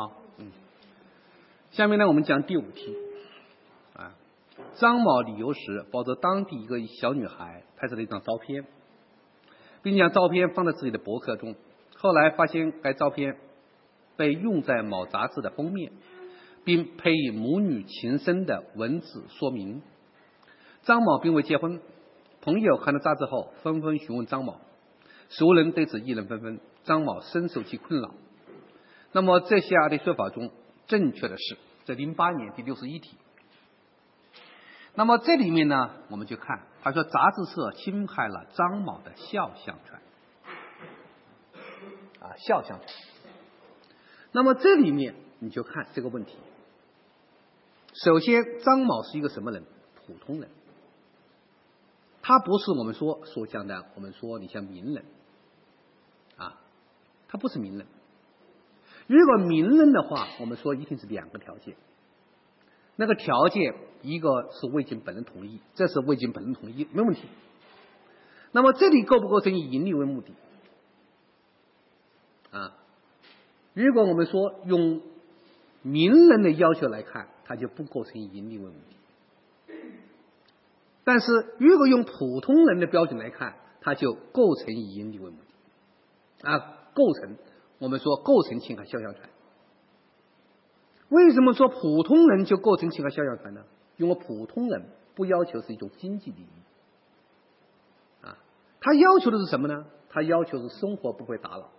[0.00, 0.50] 好嗯，
[1.72, 2.96] 下面呢，我们讲第五题。
[3.94, 4.14] 啊，
[4.76, 8.64] 张某旅游时抱着当地一个小女孩拍摄了一张照片，
[9.82, 11.54] 并将照片放在自己的博客中。
[11.98, 13.36] 后来发现该照片
[14.16, 15.92] 被用在某杂志的封面，
[16.64, 19.82] 并配以母女情深的文字说明。
[20.80, 21.78] 张某并未结婚，
[22.40, 24.56] 朋友看了杂志后纷纷询问张某，
[25.28, 28.14] 熟人对此议论纷纷，张某深受其困扰。
[29.12, 30.50] 那么这下的说法中，
[30.86, 33.16] 正确的是在零八年第六十一题。
[34.94, 40.00] 那么这里面呢，我们就看他说杂志社侵害了张某的肖像权，
[42.20, 42.88] 啊肖像权。
[44.32, 46.36] 那么这里面你就看这个问题。
[47.92, 49.64] 首先，张某是一个什么人？
[50.06, 50.48] 普通人，
[52.22, 55.04] 他不是我们说所讲的，我们说你像名人，
[56.36, 56.60] 啊，
[57.28, 57.86] 他不是名人。
[59.10, 61.74] 如果名人的话，我们说一定是两个条件。
[62.94, 67.22] 那个条件，一个是未经本人同意，这是未经本人同意，没问题。
[68.52, 70.32] 那么这里构不构成以盈利为目的？
[72.52, 72.76] 啊，
[73.74, 75.02] 如果我们说用
[75.82, 79.74] 名人的要求来看，它就不构成以盈利为目的。
[81.02, 87.36] 但是如果用普通人的标准来看，它就构成以盈利为目的，啊，构成。
[87.80, 89.22] 我们说构成侵害肖像权，
[91.08, 93.64] 为什么说普通人就构成侵害肖像权呢？
[93.96, 98.36] 因为普通人不要求是一种经济利益，啊，
[98.80, 99.86] 他要求的是什么呢？
[100.10, 101.70] 他要求是生活不会打扰，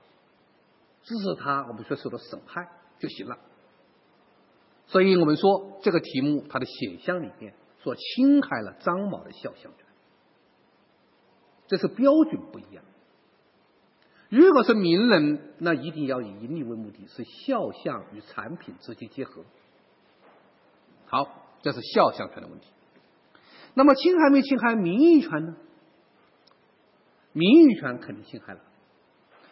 [1.04, 3.38] 支持他我们说受到损害就行了。
[4.88, 9.86] 所以我们说这个题目它的选项里面说侵害了张某的肖像权，
[11.68, 12.84] 这是标准不一样。
[14.32, 19.44] 如果是名人，那一定要以盈利为目的，是肖像与产品直接结合。
[21.06, 21.28] 好，
[21.62, 22.68] 这是肖像权的问题。
[23.74, 25.58] 那么侵害没侵害名誉权呢？
[27.34, 28.62] 名誉权肯定侵害了。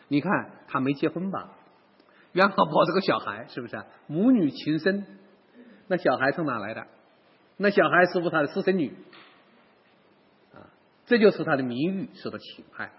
[0.08, 0.32] 你看
[0.70, 1.58] 他没结婚吧？
[2.32, 5.06] 然后抱着个小孩，是不是啊母女情深？
[5.88, 6.88] 那小孩从哪来的？
[7.58, 8.96] 那小孩是不是他的私生女？
[10.54, 10.72] 啊，
[11.06, 12.94] 这就是他的名誉受到侵害。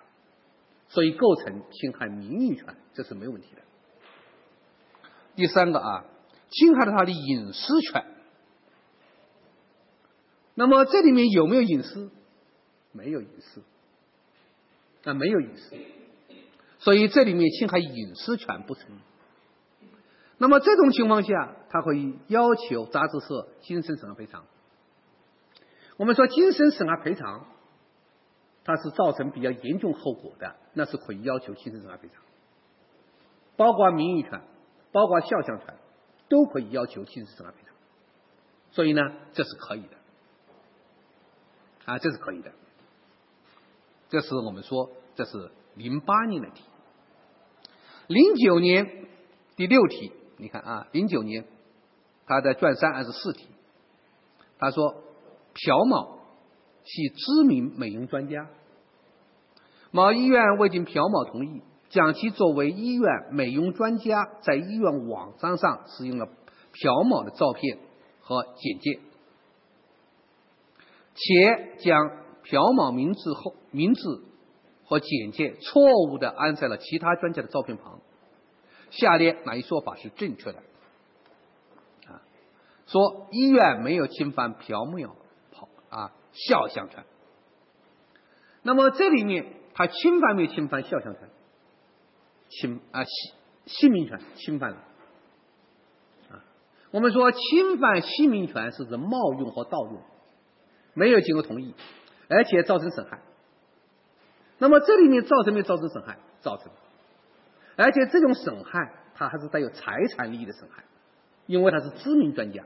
[0.91, 3.63] 所以构成侵害名誉权，这是没问题的。
[5.37, 6.05] 第三个啊，
[6.51, 8.05] 侵害了他的隐私权。
[10.55, 12.11] 那么这里面有没有隐私？
[12.93, 13.63] 没有隐私，
[15.05, 15.77] 啊，没有隐私。
[16.81, 18.99] 所以这里面侵害隐私权不成立。
[20.39, 24.45] 那么这种情况下，他会要求杂志社精神损害赔偿。
[25.99, 27.47] 我们说精神损害赔偿。
[28.63, 32.23] 它是造成比较严重后果的，那是可以要求精神损害赔偿，
[33.57, 34.43] 包括名誉权，
[34.93, 35.75] 包括肖像权，
[36.29, 37.75] 都可以要求精神损害赔偿。
[38.71, 39.01] 所以呢，
[39.33, 39.97] 这是可以的，
[41.87, 42.53] 啊，这是可以的。
[44.11, 46.63] 这是我们说，这是零八年的题，
[48.09, 49.07] 零九年
[49.57, 51.47] 第六题，你看啊，零九年
[52.27, 53.49] 他的卷三二十四题，
[54.59, 55.03] 他说
[55.55, 56.21] 朴某。
[56.83, 58.49] 系知名美容专家，
[59.91, 67.79] 某医院未经朴某同意，将其作为医院美容专家，在医院网站上使用了朴某的照片
[68.21, 69.01] 和简介，
[71.15, 72.11] 且将
[72.45, 74.23] 朴某名字后名字
[74.85, 78.01] 和简介错误的安在了其他专家的照片旁。
[78.91, 80.59] 下列哪一说法是正确的？
[82.09, 82.23] 啊，
[82.87, 85.17] 说医院没有侵犯朴某
[85.91, 86.13] 啊。
[86.33, 87.05] 肖像权，
[88.63, 91.29] 那么这里面他侵犯没侵犯肖像权？
[92.49, 93.35] 侵啊，姓
[93.67, 94.77] 姓名权侵犯了
[96.31, 96.45] 啊。
[96.91, 100.03] 我们说侵犯姓名权是指冒用和盗用，
[100.95, 101.75] 没有经过同意，
[102.29, 103.23] 而且造成损害。
[104.59, 106.19] 那么这里面造成没造成损害？
[106.41, 106.73] 造成，
[107.77, 110.85] 而且这种损害它还是带有财产利益的损害，
[111.47, 112.65] 因为他是知名专家，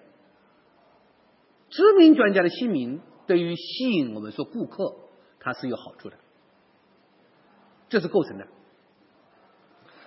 [1.69, 3.01] 知名专家的姓名。
[3.27, 4.97] 对于吸引我们说顾客，
[5.41, 6.17] 它是有好处的，
[7.94, 8.49] 这是构成的。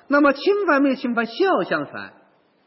[0.09, 2.11] 那么侵犯没有侵犯肖像权，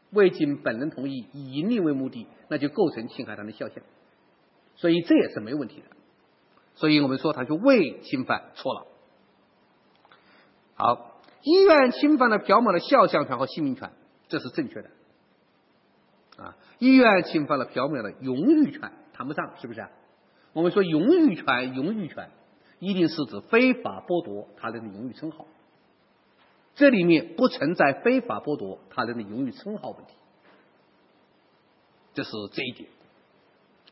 [0.09, 3.83] 未经本人同意，以盈利为目的，那就构成侵害他的肖像，
[4.77, 5.95] 所以这也是没问题的。
[6.73, 8.87] 所以我们说他就未侵犯错了。
[10.73, 13.91] 好，医院侵犯了朴某的肖像权和姓名权，
[14.27, 14.89] 这是正确的。
[16.43, 19.91] 啊，医院侵犯了朴某的荣誉权，谈不上，是不是啊？
[20.53, 22.31] 我们说荣誉权，荣誉权
[22.81, 25.45] 一定是指非法剥夺他人的荣誉称号，
[26.73, 30.13] 这里面不存在非法剥夺他人的荣誉称号问题，
[32.15, 32.89] 这是这一点。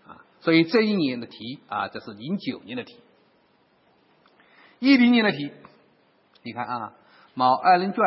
[0.08, 2.98] 啊，所以这一年的题啊，这是零九年的题。
[4.80, 5.52] 一零年的题，
[6.42, 6.94] 你看啊，
[7.36, 8.02] 某二人转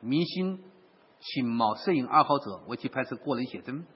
[0.00, 0.64] 明星
[1.20, 3.86] 请某摄影爱好者为其拍摄个人写真，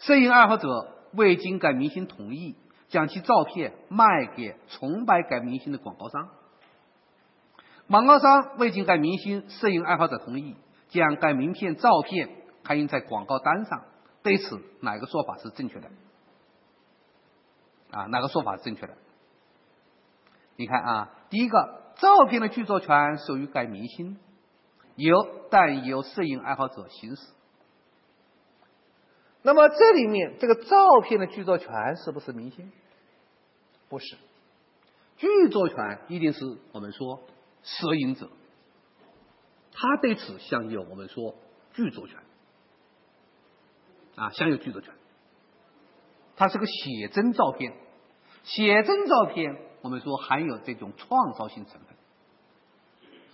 [0.00, 0.68] 摄影爱好者
[1.12, 2.56] 未经该明星同意，
[2.92, 6.28] 将其照片卖给崇拜该明星的广告商。
[7.88, 10.56] 广告商未经该明星摄影爱好者同意，
[10.90, 12.28] 将该名片照片
[12.62, 13.84] 刊印在广告单上。
[14.22, 15.88] 对此，哪个说法是正确的？
[17.92, 18.94] 啊，哪个说法是正确的？
[20.56, 24.18] 你看啊，第一个，照片的著作权属于该明星，
[24.96, 27.22] 由但由摄影爱好者行使。
[29.40, 32.70] 那么这里面这个照片的著作权是不是明星？
[33.92, 34.16] 不是，
[35.18, 35.76] 著作权
[36.08, 36.40] 一定是
[36.72, 37.20] 我们说
[37.62, 38.30] 摄影者，
[39.70, 41.34] 他对此享有我们说
[41.74, 42.16] 著作权，
[44.16, 44.94] 啊，享有著作权。
[46.36, 47.74] 它是个写真照片，
[48.44, 51.94] 写真照片我们说含有这种创造性成分，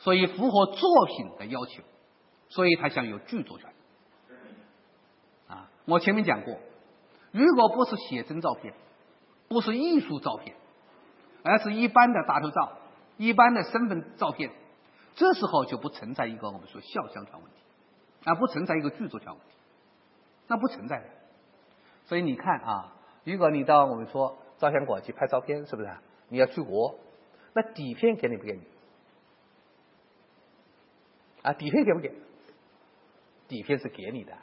[0.00, 1.84] 所以符合作品的要求，
[2.48, 3.72] 所以它享有著作权。
[5.46, 6.58] 啊，我前面讲过，
[7.30, 8.74] 如果不是写真照片，
[9.48, 10.54] 不是艺术照片，
[11.42, 12.78] 而是一般的大头照、
[13.16, 14.50] 一般的身份照片，
[15.14, 17.56] 这时候就不存在一个我们说肖像权问题，
[18.24, 19.54] 啊，不存在一个著作权问题，
[20.46, 21.04] 那不存在的。
[22.06, 22.92] 所以你看啊，
[23.24, 25.90] 如果你到我们说照相馆去拍照片，是不是？
[26.28, 26.98] 你要出国，
[27.54, 28.62] 那底片给你不给你？
[31.42, 32.12] 啊，底片给不给？
[33.48, 34.34] 底片是给你的，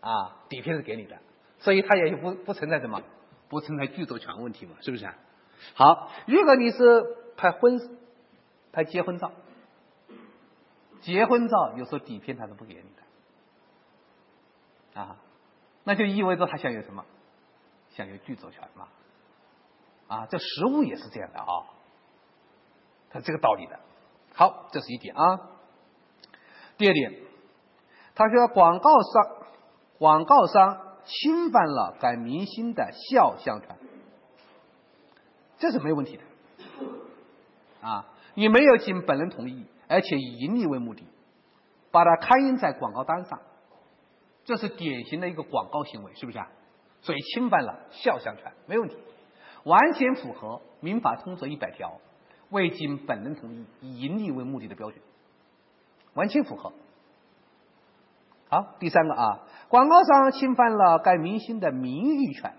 [0.00, 1.16] 啊，底片是给你的，
[1.60, 3.00] 所以它也不不存在什么，
[3.48, 5.06] 不存在著作权问题嘛，是不是？
[5.74, 7.04] 好，如果你是
[7.36, 7.78] 拍婚
[8.72, 9.32] 拍结婚照，
[11.00, 12.80] 结婚照有时候底片他是不给你
[14.94, 15.16] 的，啊。
[15.86, 17.04] 那就意味着他享有什么？
[17.90, 18.88] 享有著作权嘛？
[20.08, 21.46] 啊，这实物也是这样的啊，
[23.10, 23.78] 他这个道理的。
[24.34, 25.40] 好，这是一点啊。
[26.76, 27.20] 第二点，
[28.14, 29.46] 他说广告商
[29.98, 33.76] 广告商侵犯了该明星的肖像权，
[35.58, 36.22] 这是没有问题的。
[37.86, 41.06] 啊，你没有经本人同意，而且以盈利为目的，
[41.90, 43.40] 把它刊印在广告单上。
[44.44, 46.48] 这是典型的一个广告行为，是不是啊？
[47.02, 48.96] 所以侵犯了肖像权，没问题，
[49.64, 52.00] 完全符合民法通则一百条
[52.50, 55.02] 未经本人同意以盈利为目的的标准，
[56.14, 56.72] 完全符合。
[58.54, 62.54] 好，第三个啊，广告商侵犯了该明星的名誉权，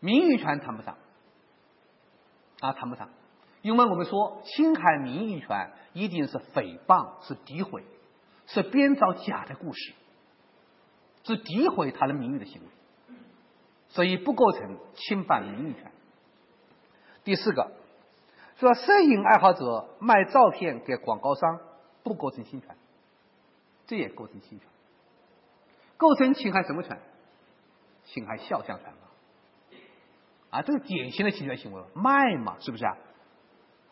[0.00, 0.96] 名誉权谈不上，
[2.58, 3.10] 啊谈不上，
[3.62, 7.84] 因为我们说侵害名誉权一定是诽谤、是诋毁、
[8.46, 9.94] 是编造假的故事。
[11.22, 12.68] 是诋毁他人名誉的行为，
[13.90, 15.92] 所以不构成侵犯名誉权。
[17.22, 17.70] 第四个，
[18.56, 21.60] 说摄影爱好者卖照片给广告商
[22.02, 22.76] 不构成侵权，
[23.86, 24.68] 这也构成侵权。
[25.96, 27.00] 构成侵害什么权？
[28.04, 29.78] 侵害肖像权嘛？
[30.50, 32.96] 啊，这是典型的侵权行为，卖嘛，是不是啊？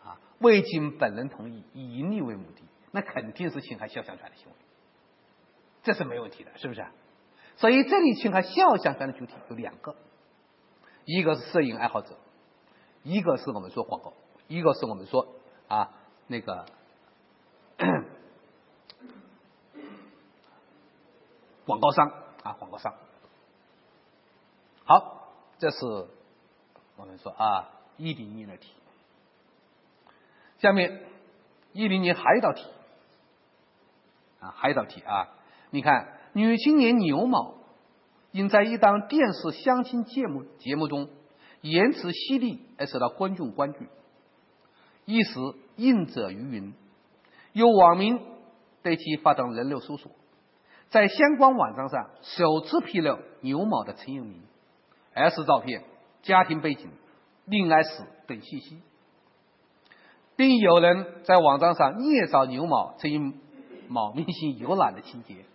[0.04, 4.52] 啊，未经本人同意以盈利为目的，那肯定是侵害肖像权的行为，
[5.82, 6.84] 这是没问题的，是不是？
[7.56, 9.96] 所以这里侵害肖像权的主体有两个，
[11.04, 12.16] 一个是摄影爱好者，
[13.02, 14.12] 一个是我们说广告，
[14.46, 15.28] 一个是我们说
[15.68, 15.90] 啊
[16.26, 16.66] 那个
[21.66, 22.08] 广告商
[22.42, 22.94] 啊广告商。
[24.84, 25.28] 好，
[25.58, 25.84] 这是
[26.96, 28.72] 我们说啊一零年的题。
[30.58, 31.02] 下面
[31.72, 32.64] 一零年还有一道题
[34.40, 35.28] 啊还有一道题啊，
[35.70, 36.18] 你看。
[36.34, 37.56] 女青年牛某
[38.30, 41.10] 因在一档电视相亲节目节目中
[41.60, 43.80] 言辞犀利而受到观众关注，
[45.04, 45.34] 一时
[45.76, 46.72] 应者如云，
[47.52, 48.18] 有网民
[48.82, 50.10] 对其发动人肉搜索，
[50.92, 54.42] 在相关网站上首次披露牛某的曾用名、
[55.14, 55.84] S 照片、
[56.20, 56.90] 家庭背景、
[57.46, 58.82] 恋爱史等信息，
[60.36, 63.34] 并有人在网站上捏造牛某曾与
[63.88, 65.46] 某明星游览的情节。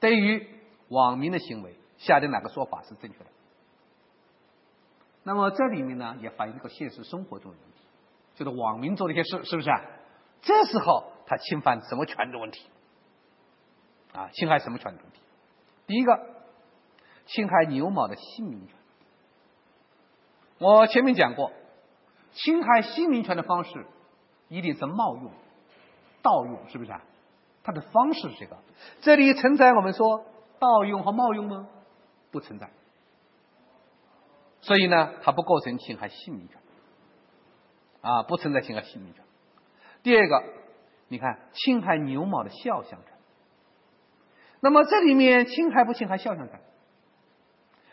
[0.00, 0.48] 对于
[0.88, 3.26] 网民的行为，下列哪个说法是正确的？
[5.24, 7.80] 那么这里面呢，也反映一个现实生活中的问题，
[8.34, 9.82] 就是网民做了一些事，是不是啊？
[10.40, 12.62] 这时候他侵犯什么权的问题？
[14.14, 15.20] 啊，侵害什么权的问题？
[15.88, 16.18] 第一个，
[17.26, 18.76] 侵害牛某的姓名权。
[20.58, 21.50] 我前面讲过，
[22.32, 23.86] 侵害姓名权的方式
[24.48, 25.32] 一定是冒用、
[26.22, 27.02] 盗用，是不是啊？
[27.64, 28.56] 它的方式是这个，
[29.00, 30.24] 这里存在我们说
[30.60, 31.68] 盗用和冒用吗？
[32.30, 32.70] 不存在。
[34.60, 36.60] 所以呢，它不构成侵害姓名权，
[38.00, 39.24] 啊，不存在侵害姓名权。
[40.04, 40.44] 第二个，
[41.08, 43.13] 你看侵害牛毛的肖像权。
[44.64, 46.58] 那么这里面侵害不侵害肖像权？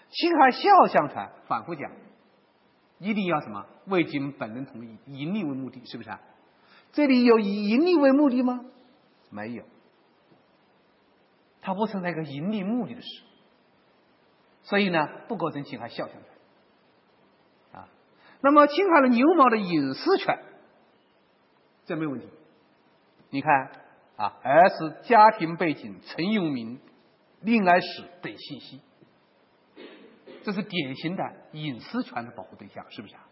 [0.10, 1.92] 侵害肖像权，反复讲，
[2.98, 3.66] 一定要什么？
[3.88, 6.22] 未经本人同意，盈利为目的，是不是啊？
[6.94, 8.64] 这里有以盈利为目的吗？
[9.30, 9.66] 没有，
[11.60, 13.08] 它不存在一个盈利目的的事，
[14.64, 17.82] 所以呢，不构成侵害肖像权。
[17.82, 17.90] 啊
[18.40, 20.40] 那么侵害了牛毛的隐私权，
[21.86, 22.30] 这没问题。
[23.30, 23.72] 你看
[24.22, 26.80] 啊，而是家庭背景、曾用名、
[27.40, 28.80] 恋爱史等信息，
[30.44, 31.24] 这是典型的
[31.54, 33.28] 隐私权的保护对象，是不是啊？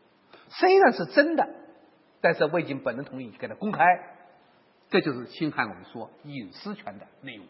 [0.50, 1.48] 虽然是真的，
[2.22, 3.84] 但是未经本人同意给他公开，
[4.90, 7.46] 这就是侵害我们说隐私权的内容，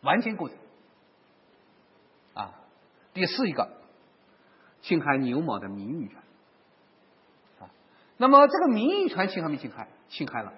[0.00, 0.56] 完全构成。
[2.32, 2.54] 啊，
[3.12, 3.70] 第四一个，
[4.80, 6.16] 侵害牛某的名誉权
[7.60, 7.68] 啊。
[8.16, 9.88] 那么这个名誉权侵害没侵害？
[10.08, 10.54] 侵害了。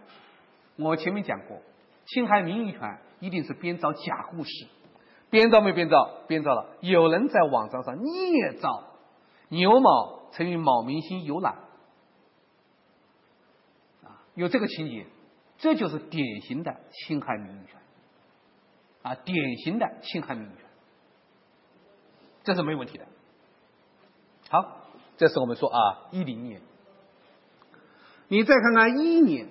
[0.77, 1.61] 我前面讲过，
[2.13, 4.51] 侵害名誉权一定是编造假故事，
[5.31, 6.23] 编造没编造？
[6.27, 6.77] 编造了。
[6.81, 8.85] 有人在网站上捏造
[9.49, 11.55] 牛某曾与某明星游览，
[14.05, 15.07] 啊，有这个情节，
[15.59, 17.81] 这就是典型的侵害名誉权，
[19.03, 20.65] 啊，典型的侵害名誉权，
[22.43, 23.07] 这是没问题的。
[24.49, 24.87] 好，
[25.17, 26.61] 这是我们说啊，一零年。
[28.27, 29.49] 你再看看一年，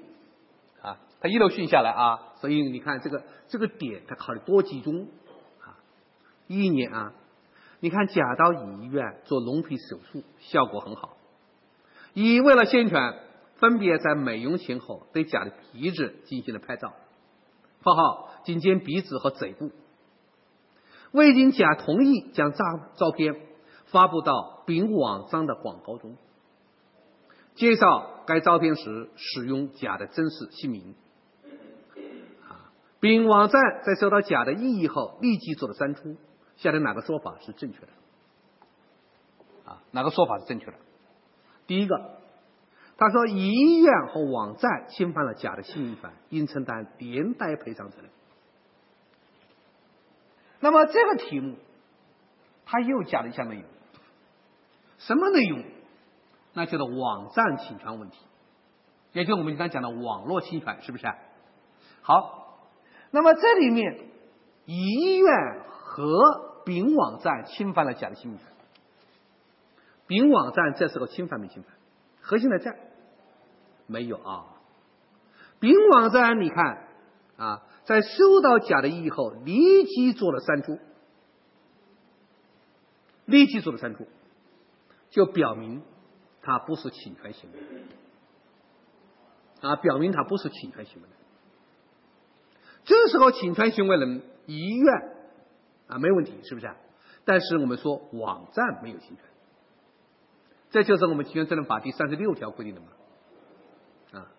[1.22, 5.08] 他，一路训下来啊，所以你看这个这个点他考虑多集中，
[5.62, 5.78] 啊，
[6.48, 7.14] 一年啊，
[7.80, 11.18] 你看甲到乙医院做隆鼻手术效果很好，
[12.14, 13.20] 乙为了宣传，
[13.58, 16.94] 分别在美容前后对甲的鼻子进行了拍照，
[17.84, 19.72] 括号仅见鼻子和嘴部，
[21.12, 22.64] 未经甲同意将照
[22.96, 23.36] 照片
[23.88, 26.16] 发布到丙网站的广告中。
[27.56, 30.96] 介绍该照片时使用甲的真实姓名，
[33.00, 36.18] 丙网站在收到甲的异议后立即做了删除。
[36.58, 37.88] 下列哪个说法是正确的？
[39.66, 40.74] 啊，哪个说法是正确的？
[41.68, 42.20] 第一个，
[42.98, 48.10] 他说医院和网站侵犯了甲的信誉权，应承担连带赔偿责任。
[50.60, 51.56] 那么这个题目，
[52.66, 53.64] 他又加了一项内容，
[54.98, 55.64] 什么内容？
[56.54, 58.18] 那就是网站侵权问题，
[59.14, 61.06] 也就是我们刚才讲的网络侵权，是不是？
[62.02, 62.49] 好，
[63.12, 64.00] 那么这里面
[64.66, 68.48] 乙医院和丙网站侵犯了甲的姓名权，
[70.08, 71.74] 丙网站这时候侵犯没侵犯？
[72.22, 72.78] 核心在这儿，
[73.88, 74.46] 没有啊。
[75.60, 76.88] 丙网站你看
[77.38, 80.78] 啊，在收到甲的异议后，立即做了删除，
[83.26, 84.08] 立即做了删除，
[85.10, 85.82] 就表明。
[86.42, 87.60] 它不是侵权行为
[89.62, 91.08] 啊，表明它不是侵权行为。
[92.90, 94.96] 这时候侵权行为人医院
[95.88, 96.68] 啊没问题，是不是？
[97.24, 99.20] 但是我们说网站没有侵权，
[100.72, 102.88] 这就是我们侵权责任法第三十六条规定的嘛
[104.14, 104.32] 啊。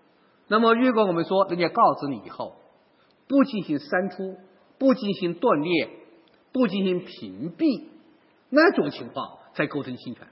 [0.48, 2.56] 那么如果我们说人家告知你以后
[3.28, 4.36] 不进行删除、
[4.78, 5.88] 不进行断裂、
[6.52, 7.86] 不进行屏蔽，
[8.48, 10.26] 那种情况才构成侵权。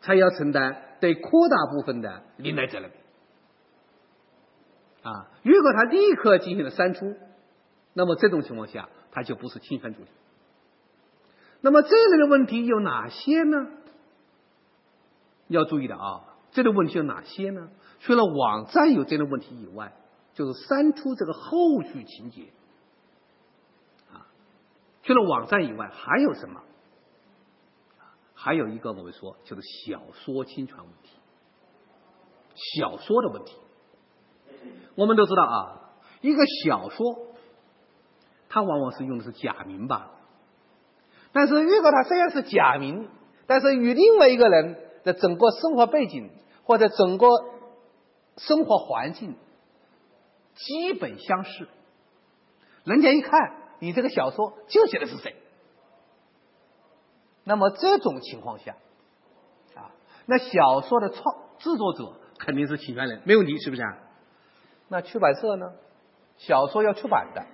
[0.00, 2.90] 才要承担对扩大部分的连带责任
[5.02, 5.30] 啊！
[5.42, 7.16] 如果他立刻进行了删除，
[7.94, 10.10] 那么这种情况下他就不是侵权主体。
[11.60, 13.66] 那么这类的问题有哪些呢？
[15.48, 17.68] 要注意的啊，这类问题有哪些呢？
[18.00, 19.94] 除了网站有这类问题以外，
[20.34, 22.52] 就是删除这个后续情节
[24.12, 24.26] 啊。
[25.02, 26.62] 除了网站以外，还有什么？
[28.34, 31.10] 还有一个我们说就是小说侵权问题，
[32.54, 33.54] 小说的问题，
[34.94, 35.90] 我们都知道啊，
[36.20, 37.26] 一个小说，
[38.48, 40.10] 它往往是用的是假名吧，
[41.32, 43.08] 但是如果它虽然是假名，
[43.46, 46.30] 但是与另外一个人的整个生活背景
[46.64, 47.28] 或者整个
[48.36, 49.36] 生活环境
[50.54, 51.68] 基本相似，
[52.84, 53.38] 人家一看
[53.78, 55.36] 你这个小说就写的是谁。
[57.44, 58.76] 那么这种情况下，
[59.74, 59.90] 啊，
[60.26, 63.98] 那小说的创制作者肯定是侵权人，没问题，是不是啊？
[64.90, 65.72] 那出版社呢？
[66.36, 67.46] 小说要出版的，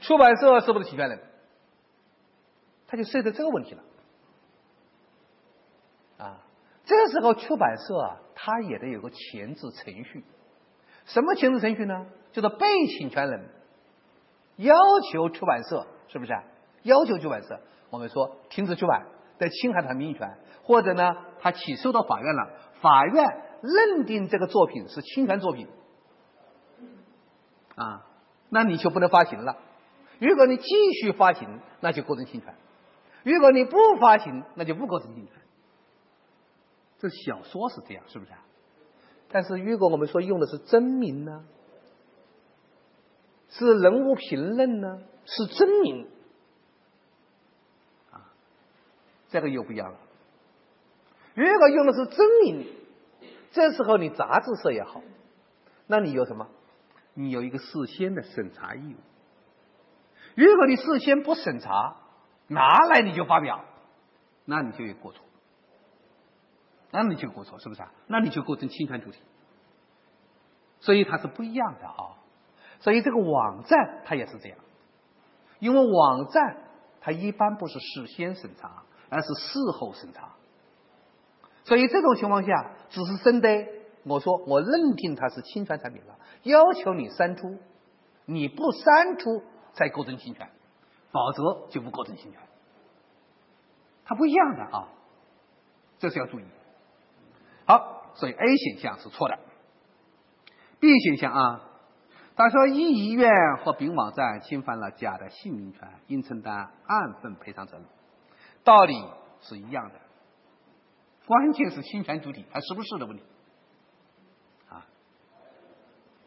[0.00, 1.20] 出版社是不是侵权人？
[2.86, 3.82] 他就涉及这个问题了。
[6.18, 6.40] 啊，
[6.84, 10.24] 这个时候出版社啊，他也得有个前置程序。
[11.06, 12.06] 什么前置程序呢？
[12.32, 13.48] 就是被侵权人
[14.56, 14.74] 要
[15.12, 16.32] 求出版社是不是？
[16.82, 19.06] 要求出版社，我们说停止出版，
[19.38, 23.26] 在侵害他名誉权，或者呢，他起诉到法院了，法院
[23.60, 25.66] 认定这个作品是侵权作品，
[27.76, 28.04] 啊，
[28.48, 29.56] 那你就不能发行了。
[30.18, 30.64] 如果你继
[31.00, 32.54] 续发行，那就构成侵权；
[33.22, 35.34] 如果你不发行，那就不构成侵权。
[36.98, 38.32] 这小说是这样，是不是？
[39.28, 41.44] 但是如果我们说用的是真名呢？
[43.50, 44.98] 是人物评论呢？
[45.26, 46.08] 是真名？
[48.10, 48.32] 啊，
[49.28, 49.98] 这个又不一样了。
[51.34, 52.66] 如果用的是真名，
[53.52, 55.02] 这时候你杂志社也好，
[55.86, 56.48] 那你有什么？
[57.16, 58.98] 你有一个事先的审查义务。
[60.34, 61.96] 如果你事先不审查，
[62.46, 63.64] 拿来你就发表，
[64.44, 65.24] 那你就有过错。
[66.90, 67.90] 那你就过错，是不是啊？
[68.06, 69.18] 那你就构成侵权主体。
[70.80, 72.20] 所以它是不一样的啊。
[72.80, 74.58] 所以这个网站它也是这样，
[75.58, 76.58] 因为网站
[77.00, 80.34] 它一般不是事先审查，而是事后审查。
[81.64, 83.75] 所以这种情况下，只是针对
[84.08, 87.58] 我说我认定它是侵权产品了，要求你删除，
[88.24, 89.42] 你不删除
[89.74, 90.48] 才构成侵权，
[91.10, 92.40] 否则就不构成侵权。
[94.04, 94.88] 它不一样的啊，
[95.98, 96.44] 这是要注意。
[97.66, 99.38] 好，所以 A 选项是错的。
[100.78, 101.60] B 选项啊，
[102.36, 103.28] 他说一医院
[103.64, 107.86] 和丙网站侵犯了甲的姓名权，应承担按份赔偿责任，
[108.62, 108.94] 道理
[109.40, 109.94] 是一样的，
[111.26, 113.24] 关键是侵权主体他是不是的问题。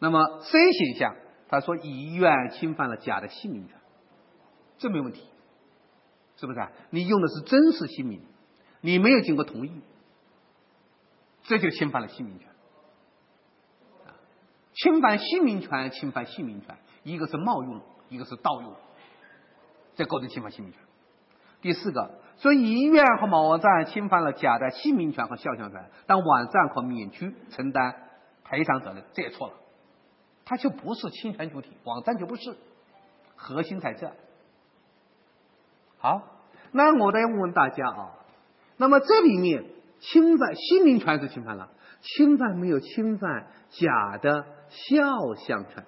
[0.00, 1.14] 那么 C 选项，
[1.48, 3.76] 他说乙医院侵犯了甲的姓名权，
[4.78, 5.24] 这没问题，
[6.36, 6.72] 是不是啊？
[6.90, 8.22] 你用的是真实姓名，
[8.80, 9.82] 你没有经过同意。
[11.42, 12.48] 这就侵犯了姓名权，
[14.72, 18.76] 侵犯姓名权，侵犯姓名权，一个是冒用，一个是盗用，
[19.96, 20.80] 这构成侵犯姓名权。
[21.60, 27.96] 第四个，说医院和某网站侵犯了甲的姓名权和肖像权，但网站可免去承担
[28.44, 29.54] 赔偿责任，这也错了，
[30.50, 32.56] 它就不是侵权主体，网站就不是，
[33.36, 34.10] 核心在这。
[35.98, 36.22] 好，
[36.72, 38.18] 那我再问问大家啊，
[38.76, 39.64] 那么这里面。
[40.02, 45.84] 侵犯姓名权是侵犯了，侵犯没有侵犯甲的肖像权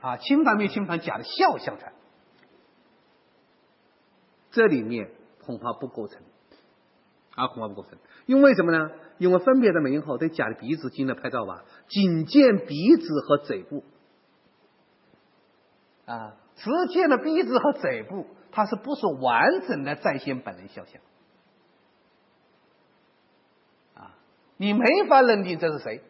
[0.00, 0.16] 啊？
[0.18, 1.92] 侵犯没有侵犯甲的肖像权？
[4.52, 5.10] 这里面
[5.44, 6.22] 恐怕不构成
[7.34, 7.98] 啊，恐怕不构成。
[8.26, 8.92] 因为什么呢？
[9.18, 13.84] 因为分别的美后对甲的鼻子进行了拍照吧，仅见鼻子和嘴部
[16.06, 18.26] 啊，只见了鼻子和嘴部。
[18.50, 21.02] 它是不是完整的再现本人肖像？
[23.94, 24.14] 啊，
[24.56, 26.02] 你没法认定这是谁，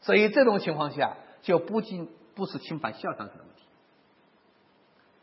[0.00, 3.62] 所以这种情况下就不仅不是侵犯肖像权的问题。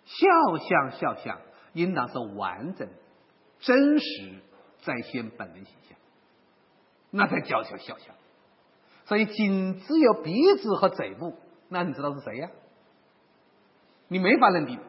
[0.05, 1.41] 肖像肖像
[1.73, 2.87] 应当是完整、
[3.59, 4.39] 真实
[4.81, 5.97] 再现本人形象，
[7.09, 8.15] 那才叫叫肖像。
[9.05, 11.35] 所以仅只有鼻子和嘴部，
[11.67, 12.49] 那你知道是谁呀？
[14.07, 14.79] 你没法认定。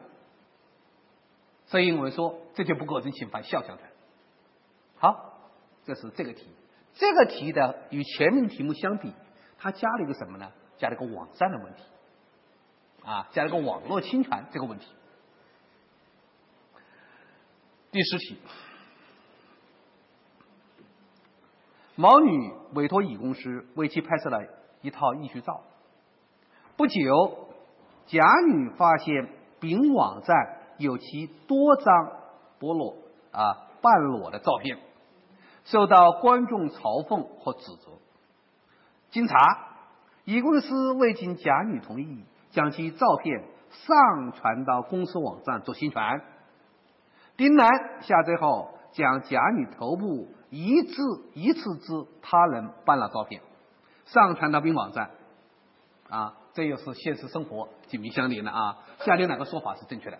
[1.65, 3.87] 所以我们说，这就不构成侵犯肖像权。
[4.97, 5.49] 好，
[5.83, 6.47] 这是这个题。
[6.93, 9.13] 这个题的与前面题目相比，
[9.57, 10.51] 它加了一个什么呢？
[10.77, 11.83] 加了一个网站的问题，
[13.03, 14.87] 啊，加了个网络侵权这个问题。
[17.91, 18.39] 第十题，
[21.95, 24.39] 毛女委托乙公司为其拍摄了
[24.81, 25.61] 一套艺术照。
[26.77, 27.49] 不久，
[28.07, 30.57] 甲女发现丙网站。
[30.77, 32.11] 有其多张
[32.59, 32.95] 裸裸
[33.31, 34.79] 啊半裸的照片，
[35.63, 37.91] 受到观众嘲讽或指责。
[39.11, 39.35] 经查，
[40.25, 46.19] 乙公司未经甲女同意，将其照片上传到公司网站做宣传。
[47.37, 47.69] 丁男
[48.01, 50.93] 下载后，将甲女头部一次
[51.33, 53.41] 一次之他人办了照片
[54.05, 55.09] 上传到并网站。
[56.09, 58.79] 啊，这又是现实生活紧密相连的啊！
[58.99, 60.17] 下列哪个说法是正确的？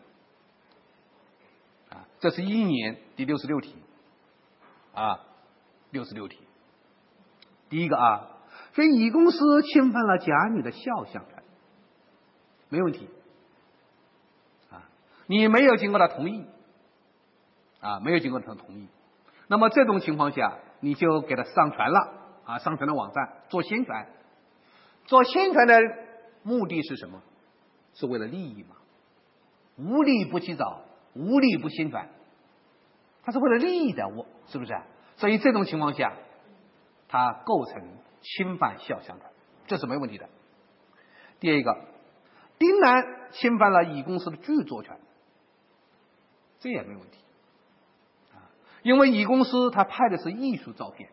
[1.89, 3.75] 啊这是一年第六十六题，
[4.93, 5.19] 啊，
[5.89, 6.39] 六十六题。
[7.67, 8.29] 第一个啊，
[8.71, 11.43] 说乙公司侵犯了甲女的肖像权，
[12.69, 13.09] 没问题，
[14.69, 14.87] 啊，
[15.27, 16.45] 你没有经过他同意，
[17.81, 18.87] 啊，没有经过他同意，
[19.51, 22.13] 那么这种情况下，你就给他上传了，
[22.45, 24.07] 啊，上传到网站做宣传，
[25.03, 25.77] 做宣传的
[26.41, 27.21] 目的是什么？
[27.93, 28.77] 是为了利益嘛？
[29.75, 30.83] 无利不起早。
[31.13, 32.07] 无利不宣传，
[33.23, 34.73] 他是为了利益的，我是不是？
[35.17, 36.13] 所以这种情况下，
[37.09, 37.83] 它构成
[38.21, 39.29] 侵犯肖像权，
[39.67, 40.29] 这是没问题的。
[41.41, 41.77] 第二个，
[42.57, 44.97] 丁楠侵犯了乙公司的著作权，
[46.61, 47.17] 这也没问题，
[48.83, 51.09] 因为乙公司他拍的是艺术照片，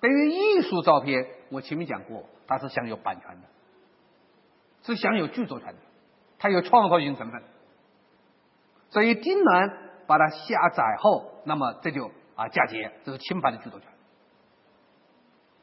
[0.00, 3.48] 对于艺术照片，我前面讲过，它是享有版权的，
[4.82, 5.78] 是享有著作权的，
[6.38, 7.42] 它有创造性成分，
[8.90, 13.88] 所以丁楠把它下载后，那么这就啊嫁接，这是侵犯的著作权。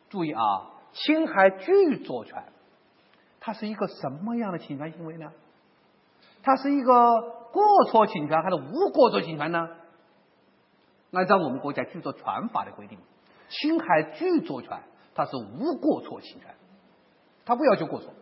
[0.10, 0.41] 注意啊，
[0.93, 2.43] 侵害著作权，
[3.39, 5.32] 它是一个什么样的侵权行为呢？
[6.41, 7.21] 它是一个
[7.52, 9.69] 过错侵权还是无过错侵权呢？
[11.13, 12.99] 按照我们国家著作权法的规定，
[13.49, 14.82] 侵害著作权
[15.15, 16.56] 它是无过错侵权，
[17.45, 18.13] 它不要求过错。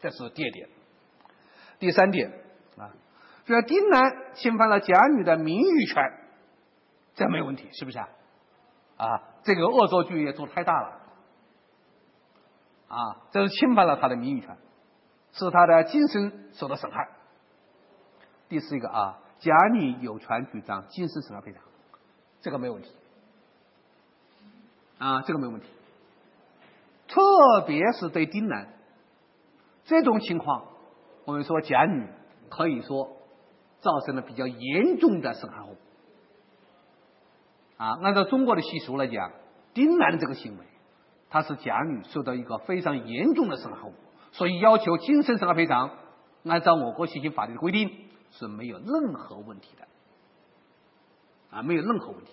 [0.00, 0.68] 这是第二点。
[1.78, 2.32] 第三点
[2.76, 2.90] 啊，
[3.46, 6.02] 这丁楠侵犯了甲女的名誉权，
[7.14, 8.08] 这没有问题，是不是啊？
[8.96, 11.00] 啊，这个恶作剧也做太大了，
[12.88, 14.56] 啊，这是侵犯了他的名誉权，
[15.30, 17.08] 使他的精神受到损害。
[18.48, 21.62] 第四一个啊，甲女有权主张精神损害赔偿，
[22.40, 22.90] 这个没有问题，
[24.98, 25.66] 啊，这个没问题。
[27.06, 28.68] 特别是对丁男
[29.84, 30.66] 这种情况，
[31.24, 32.06] 我们说甲女
[32.50, 33.16] 可以说
[33.80, 35.76] 造成了比较严重的损害后果。
[37.78, 39.32] 啊，按照中国的习俗来讲，
[39.72, 40.64] 丁男这个行为，
[41.30, 43.94] 他是甲女受到一个非常严重的损害后果，
[44.32, 45.92] 所以要求精神损害赔偿，
[46.44, 49.88] 按照我国现行法律的规定是没有任何问题的，
[51.50, 52.32] 啊，没有任何问题。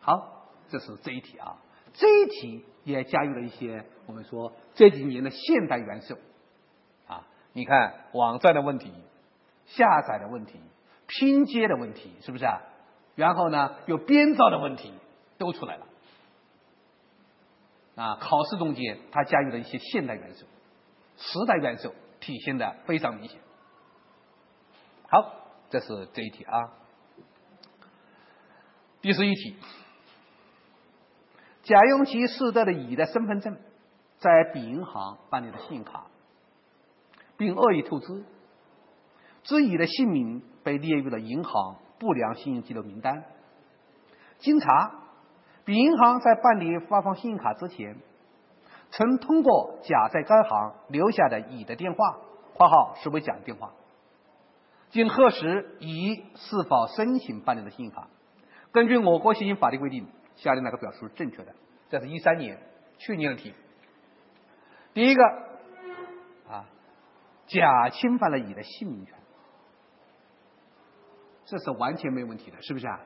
[0.00, 1.58] 好，这是这一题啊，
[1.94, 6.16] 这一题也加入了一些我们说这几年的现代元素，
[7.06, 8.92] 啊，你看网站的问题、
[9.66, 10.60] 下载的问题、
[11.06, 12.62] 拼接的问题，是不是啊？
[13.14, 14.94] 然后呢，有编造的问题
[15.38, 15.86] 都出来了，
[17.96, 20.46] 啊，考试中间它加入了一些现代元素、
[21.16, 23.40] 时代元素，体现的非常明显。
[25.10, 25.34] 好，
[25.70, 26.72] 这是这一题啊。
[29.00, 29.56] 第十一题，
[31.62, 33.56] 甲用其拾得的乙的身份证，
[34.18, 36.06] 在丙银行办理的信用卡，
[37.36, 38.24] 并恶意透支，
[39.44, 41.76] 致乙的姓名被列入了银行。
[42.00, 43.24] 不良信用记录名单。
[44.38, 44.92] 经查，
[45.64, 47.96] 丙银行在办理发放信用卡之前，
[48.90, 52.20] 曾通过甲在该行留下的乙的电话
[52.54, 53.72] （括号是为甲的电话），
[54.90, 58.08] 经核实乙是否申请办理的信用卡。
[58.72, 61.54] 根据我国现行法律规定，下列哪个表述是正确的？
[61.90, 62.58] 这是一三年
[62.98, 63.54] 去年的题。
[64.94, 65.22] 第一个，
[66.48, 66.66] 啊，
[67.46, 69.14] 甲侵犯了乙的姓名权。
[71.44, 73.00] 这是完全没问题的，是不是啊？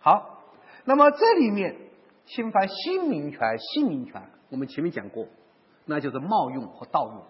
[0.00, 0.44] 好，
[0.84, 1.76] 那么这里面
[2.24, 5.26] 侵犯姓名权、姓名权，我们前面讲过，
[5.84, 7.24] 那就是冒用和盗用，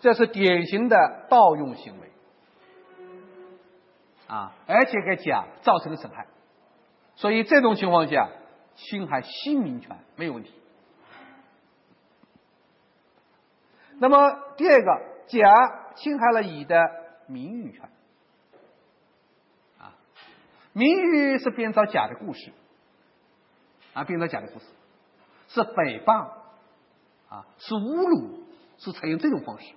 [0.00, 2.10] 这是典型的盗用行为
[4.26, 6.26] 啊，而且给甲造成了损害，
[7.14, 8.28] 所以这种情况下
[8.74, 10.52] 侵害姓名权没有问题。
[13.98, 14.16] 那么
[14.56, 16.78] 第二个，甲侵害了乙的
[17.26, 17.88] 名誉权。
[19.78, 19.94] 啊
[20.72, 22.52] 名誉是编造假的故事，
[23.94, 24.66] 啊，编造假的故事，
[25.48, 26.28] 是诽谤，
[27.30, 28.44] 啊，是侮辱，
[28.76, 29.72] 是采用这种方式。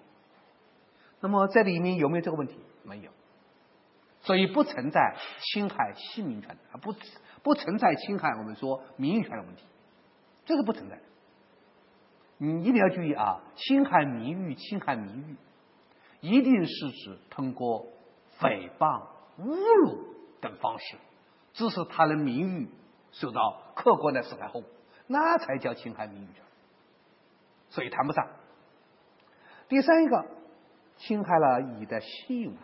[1.21, 2.59] 那么这里面有没有这个问题？
[2.83, 3.11] 没有，
[4.29, 6.93] 所以不存在侵害姓名权啊，不
[7.41, 9.63] 不存在侵害我们说名誉权的问题，
[10.45, 10.99] 这是不存在。
[12.37, 15.35] 你一定要注意啊，侵害名誉，侵害名誉，
[16.21, 17.87] 一定是指通过
[18.39, 19.07] 诽谤、
[19.39, 20.05] 侮辱。
[20.41, 20.97] 等方式，
[21.53, 22.69] 致使他人名誉
[23.11, 24.69] 受到客观的损害后果，
[25.07, 26.43] 那才叫侵害名誉权，
[27.71, 28.27] 所以谈不上。
[29.69, 30.23] 第三一个，
[30.97, 32.61] 侵害了乙的信用权，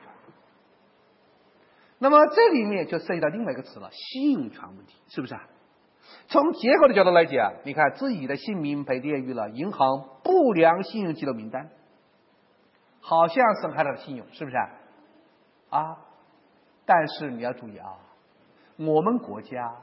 [2.06, 5.42] 那么这里面就涉及到另外一个词了，信用权问题，是不是啊？
[6.28, 11.72] 从结果的角度来讲，你看，自己的姓名被列入了银行不良信用记录名单，
[13.00, 14.70] 好像损害了信用，是不是啊？
[15.72, 15.98] 啊？
[16.86, 17.98] 但是你要注意啊，
[18.78, 19.78] 我们国家，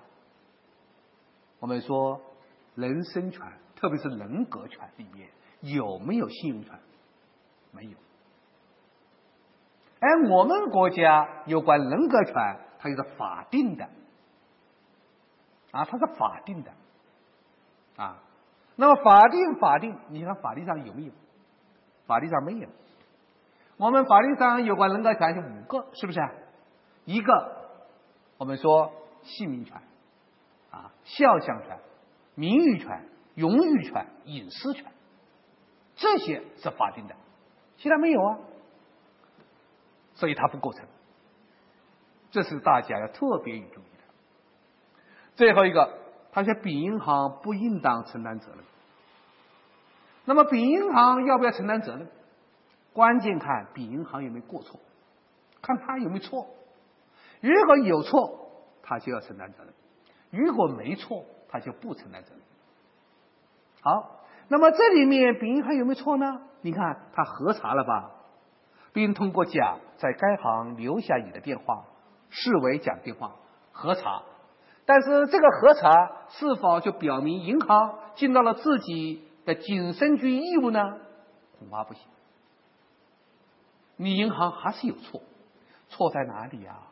[1.58, 2.20] 我们说
[2.76, 3.42] 人身权，
[3.74, 5.28] 特别是人格权里面
[5.60, 6.78] 有没有信用权？
[7.72, 7.96] 没有。
[10.02, 12.34] 哎我们国家有关人格权，
[12.80, 13.84] 它就是法定的，
[15.70, 16.72] 啊，它是法定的，
[17.96, 18.20] 啊，
[18.74, 21.12] 那么法定法定，你看法律上有没有？
[22.08, 22.68] 法律上没有。
[23.76, 26.20] 我们法律上有关人格权是五个，是不是？
[27.04, 27.68] 一个，
[28.38, 29.76] 我们说姓名权，
[30.72, 31.78] 啊，肖像权、
[32.34, 34.84] 名誉权、荣誉权、隐私权，
[35.94, 37.14] 这些是法定的，
[37.76, 38.38] 其他没有啊，
[40.22, 40.86] 所以它不构成。
[42.30, 44.04] 这是大家要特别注意的。
[45.34, 45.98] 最后一个，
[46.30, 48.58] 他说，丙银行不应当承担责任。
[50.24, 52.06] 那么，丙银行要不要承担责任？
[52.92, 54.78] 关键看丙银行有没有过错，
[55.60, 56.46] 看他有没有错。
[57.40, 58.52] 如果有错，
[58.84, 59.72] 他就要承担责任；
[60.30, 62.40] 如果没错，他就不承担责任。
[63.80, 66.42] 好，那么这里面丙银行有没有错呢？
[66.60, 68.21] 你看他核查了吧，
[68.92, 71.84] 并通过甲在该行留下乙的电话，
[72.30, 73.36] 视为甲电话
[73.72, 74.22] 核查。
[74.84, 75.90] 但是这个核查
[76.30, 80.80] 是否就表明银行尽到了自己的谨慎居义务呢？
[81.58, 82.02] 恐怕不行。
[83.96, 85.22] 你银行还是有错，
[85.88, 86.88] 错在哪里啊？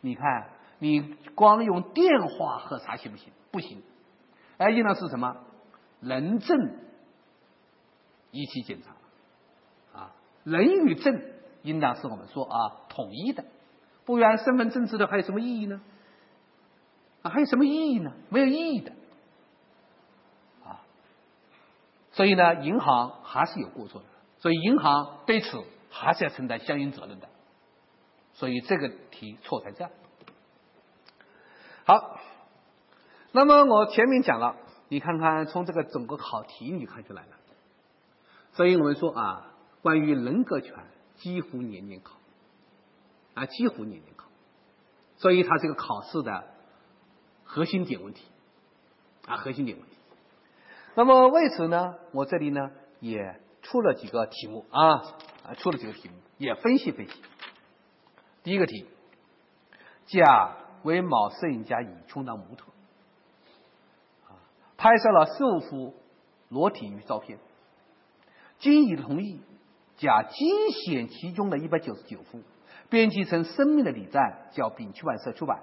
[0.00, 3.32] 你看，你光用电话核查行不行？
[3.50, 3.82] 不行。
[4.56, 5.36] 而应当是什么？
[6.00, 6.56] 人证
[8.30, 8.94] 一起检查，
[10.44, 11.22] 人与证
[11.62, 13.44] 应当是我们说啊统一的，
[14.04, 15.80] 不然身份证资料还有什么意义呢？
[17.22, 18.12] 啊，还有什么意义呢？
[18.28, 18.92] 没有意义的，
[20.64, 20.80] 啊，
[22.12, 24.06] 所以呢，银行还是有过错的，
[24.38, 27.28] 所以银行对此还是要承担相应责任的，
[28.32, 29.88] 所以这个题错在这。
[31.84, 32.18] 好，
[33.32, 34.56] 那么我前面讲了。
[34.92, 37.28] 你看看，从这个整个考题你看出来了，
[38.54, 39.49] 所以我们说啊，
[39.82, 40.74] 关于人格权
[41.16, 42.16] 几乎年年考，
[43.34, 44.28] 啊，几乎年年考，
[45.16, 46.44] 所以它这个考试的
[47.44, 48.26] 核心点问题，
[49.26, 49.96] 啊，核心点问题。
[50.94, 54.96] 那么为此呢，我这里呢也出了几个题目啊，
[55.44, 57.12] 啊，出了几个题目，也分析分析。
[58.42, 58.86] 第一个题，
[60.06, 62.64] 甲为某摄影家乙充当模特。
[64.28, 64.36] 啊
[64.76, 65.94] 拍摄了十五幅
[66.48, 67.38] 裸体与照片，
[68.58, 69.40] 经乙的同意，
[70.00, 72.42] 甲精选其中的一百九十九幅，
[72.88, 75.62] 编辑成《生命的礼赞》，叫丙出版社出版。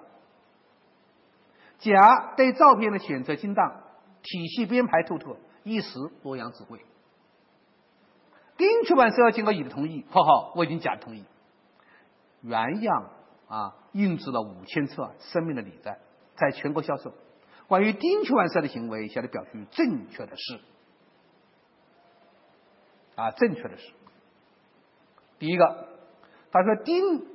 [1.79, 3.81] 甲对照片的选择精当，
[4.21, 6.79] 体系编排透彻，一时洛阳纸贵。
[8.57, 11.25] 丁出版社经过乙的同意（括号我已经甲的同意），
[12.41, 13.09] 原样
[13.47, 15.95] 啊印制了五千册《生命的礼赞》，
[16.35, 17.11] 在全国销售。
[17.67, 20.59] 关于丁出版社的行为，向他表示正确的是，
[23.15, 23.91] 啊，正确的是，
[25.39, 25.87] 第一个，
[26.51, 27.25] 他说丁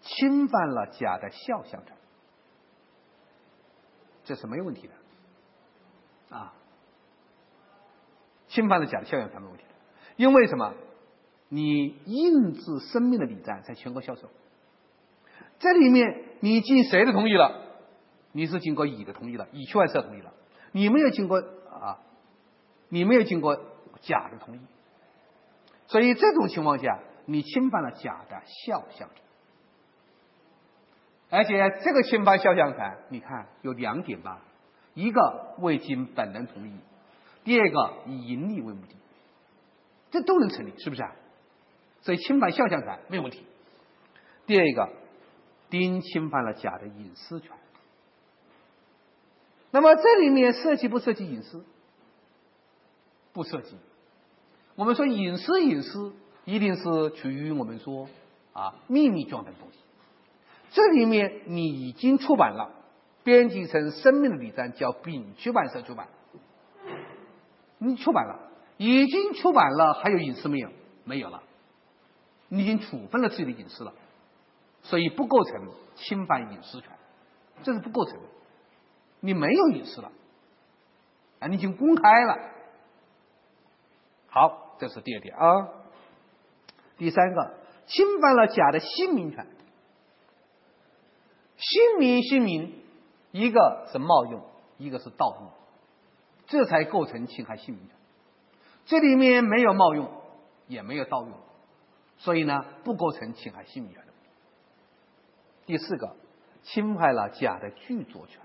[0.00, 1.96] 侵犯了甲的肖像权，
[4.24, 6.54] 这是没有问题的，啊，
[8.48, 9.70] 侵犯了甲的肖像权没问题的，
[10.16, 10.74] 因为什么？
[11.50, 14.28] 你印制生命的礼赞在全国销售，
[15.60, 17.60] 这里面你经谁的同意了？
[18.32, 20.32] 你是经过乙的同意了，乙出版社同意了，
[20.72, 22.00] 你没有经过啊，
[22.88, 23.54] 你没有经过
[24.00, 24.60] 甲的同意，
[25.86, 29.24] 所以这种情况下，你侵犯了甲的肖像权，
[31.30, 34.42] 而且这个侵犯肖像权，你看有两点吧，
[34.94, 36.72] 一个未经本人同意，
[37.44, 38.94] 第二个以盈利为目的，
[40.10, 41.12] 这都能成立，是不是啊？
[42.02, 43.44] 所以侵犯肖像权没有问题。
[44.46, 44.92] 第二个，
[45.70, 47.50] 丁侵犯了甲的隐私权。
[49.70, 51.64] 那么这里面涉及不涉及隐私？
[53.32, 53.76] 不涉及。
[54.76, 56.12] 我们说隐私，隐私
[56.44, 58.08] 一定是处于我们说
[58.52, 59.78] 啊秘密状态的东西。
[60.70, 62.70] 这里面你已经出版了，
[63.22, 66.08] 编辑成《生命的礼赞》，叫丙出版社出版。
[67.78, 70.68] 你出版了，已经出版了，还有隐私没有？
[71.04, 71.42] 没有了。
[72.48, 73.92] 你已经处分了自己的隐私了，
[74.82, 76.90] 所以不构成侵犯隐私权，
[77.62, 78.22] 这是不构成的。
[79.20, 80.12] 你没有隐私了，
[81.40, 82.38] 啊，你已经公开了。
[84.28, 85.68] 好，这是第二点啊。
[86.96, 87.54] 第三个，
[87.86, 89.46] 侵犯了甲的姓名权，
[91.56, 92.82] 姓名姓名，
[93.32, 94.44] 一个是冒用，
[94.78, 95.50] 一个是盗用，
[96.46, 97.96] 这才构成侵害姓名权。
[98.86, 100.10] 这里面没有冒用，
[100.68, 101.32] 也没有盗用，
[102.18, 104.12] 所以呢，不构成侵害姓名权的。
[105.66, 106.14] 第四个，
[106.62, 108.40] 侵害了甲的著作权。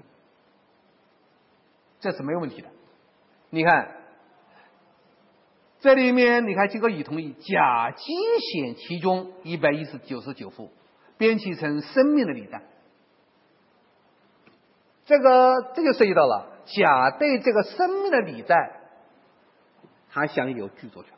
[1.99, 2.69] 这是没有问题的。
[3.49, 3.98] 你看，
[5.81, 10.71] 这里面你看经过乙同意，甲精选其中一百一十九十九幅，
[11.17, 12.61] 编辑成《生命的礼赞》。
[15.05, 18.57] 这个这就涉及到了甲对这个《生命的礼赞》，
[20.11, 21.13] 他享有著作权。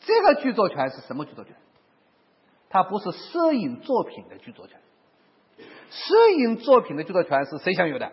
[0.00, 1.54] 这个著作权是什么著作权？
[2.70, 4.80] 它不是摄影作品的著作权。
[5.90, 8.10] 摄影作品的著作权是谁享有的？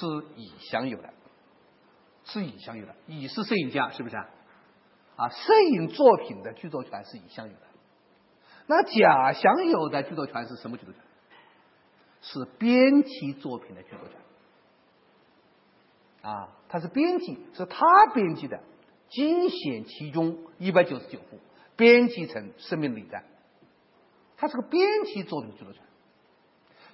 [0.00, 1.12] 是乙享有的，
[2.24, 2.96] 是乙享有的。
[3.06, 4.26] 乙是摄影家，是不是啊？
[5.16, 7.60] 啊，摄影作品的著作权是乙享有的。
[8.66, 11.02] 那甲享有的著作权是什么著作权？
[12.22, 14.16] 是编辑作品的著作权。
[16.30, 18.62] 啊，他是编辑，是他编辑的，
[19.10, 21.38] 精选其中一百九十九部，
[21.76, 23.22] 编辑成《生命礼赞》。
[24.38, 25.82] 他是个编辑作品的著作权。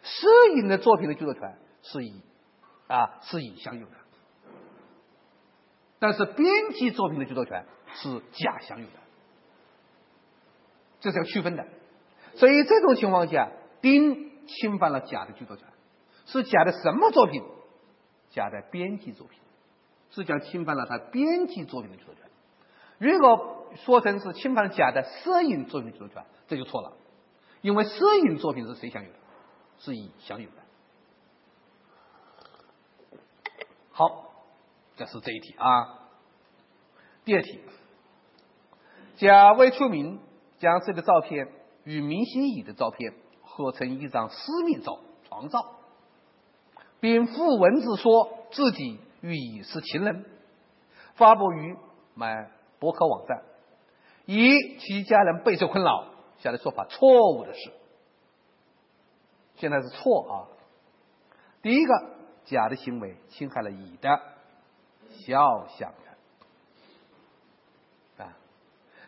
[0.02, 2.20] 摄影的作品的著作权是乙
[2.88, 3.92] 啊是乙享有的，
[5.98, 8.92] 但是编辑作品的著作权是甲享有的，
[11.00, 11.66] 这是要区分的。
[12.34, 15.66] 所以这种情况下，丁侵犯了甲的著作权，
[16.26, 17.42] 是甲的什么作品？
[18.30, 19.40] 甲的编辑作品，
[20.10, 22.24] 是甲侵犯了他编辑作品的著作权。
[22.98, 26.92] 如果说成是侵犯了甲的摄影作品著作权，这就错了，
[27.62, 29.16] 因为摄影作品是谁享有的？
[29.78, 30.56] 是乙享有的。
[33.98, 34.26] 好，
[34.96, 36.00] 这是这一题啊。
[37.24, 37.60] 第二题，
[39.16, 40.20] 甲为出名，
[40.58, 41.48] 将这个照片
[41.84, 45.76] 与明星乙的照片合成一张私密照床照，
[47.00, 50.26] 并附文字说自己与乙是情人，
[51.14, 51.74] 发布于
[52.12, 52.26] 某
[52.78, 53.44] 博客网站，
[54.26, 56.08] 以其家人备受困扰。
[56.40, 57.72] 下列说法错误的是。
[59.54, 60.34] 现在是错啊！
[61.62, 62.15] 第一个，
[62.46, 64.18] 甲的行为侵害了乙的
[65.10, 66.14] 肖像权
[68.26, 68.36] 啊。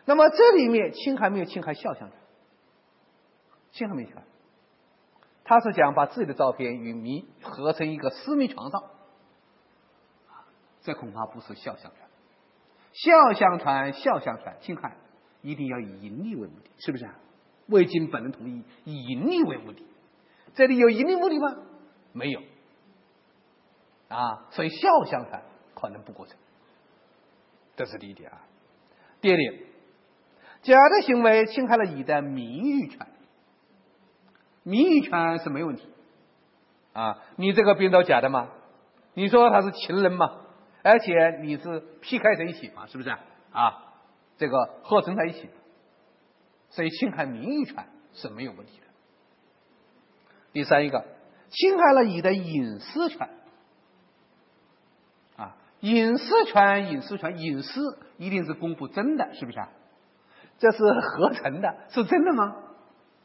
[0.05, 2.19] 那么这里面侵害没有侵害肖像权？
[3.71, 4.23] 侵害没侵害？
[5.43, 8.91] 他是想把自己的照片与迷合成一个私密床照，
[10.81, 12.07] 这恐怕不是肖像权。
[12.91, 14.97] 肖像权、肖像权侵害
[15.41, 17.15] 一定要以盈利为目的，是不是啊？
[17.67, 19.85] 未经本人同意，以盈利为目的。
[20.55, 21.55] 这里有盈利目的吗？
[22.13, 22.41] 没有，
[24.09, 25.41] 啊，所以肖像权
[25.73, 26.35] 可能不构成，
[27.77, 28.41] 这是第一点啊。
[29.21, 29.53] 第二点，
[30.61, 33.07] 甲的行为侵害了乙的名誉权，
[34.63, 35.87] 名誉权是没问题，
[36.93, 38.49] 啊，你这个编导假的吗？
[39.13, 40.25] 你说他是情人吗？
[40.81, 43.09] 而且你是 P 开在一起嘛，是不是
[43.51, 43.85] 啊？
[44.37, 45.49] 这个合成在一起，
[46.69, 48.87] 所以侵害名誉权是没有问题的。
[50.53, 51.05] 第三一个，
[51.49, 53.29] 侵害了乙的隐私权，
[55.81, 57.81] 隐私权，隐私权，隐私
[58.17, 59.69] 一定是公布真的，是不是啊？
[60.57, 62.55] 这是合成的，是真的吗？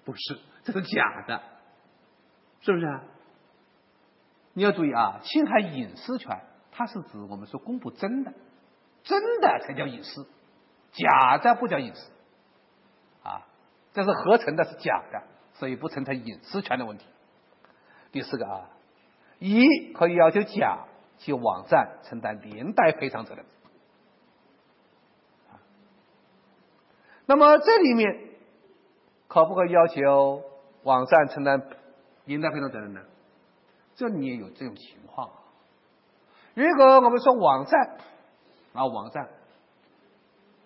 [0.05, 1.43] 不是，这是假的，
[2.61, 3.03] 是不是啊？
[4.53, 8.33] 你要注意啊，侵害隐私权，它是指我们说公布真的，
[9.03, 10.29] 真的才叫隐私，
[10.93, 12.09] 假的不叫隐私，
[13.25, 13.43] 啊，
[13.93, 17.05] 这是合成的，是假的，所以不存在隐私权的问题。
[18.13, 18.71] 第四个啊，
[19.41, 20.85] 乙可以要求甲
[21.19, 23.45] 其网站承担连带赔偿责任。
[27.27, 28.31] 那么这里面
[29.29, 30.43] 可不可以要求
[30.83, 31.63] 网站承担
[32.25, 33.01] 连带赔偿责任呢？
[33.95, 35.31] 这里也有这种情况。
[36.55, 37.97] 如果我们说网站
[38.73, 39.29] 啊网站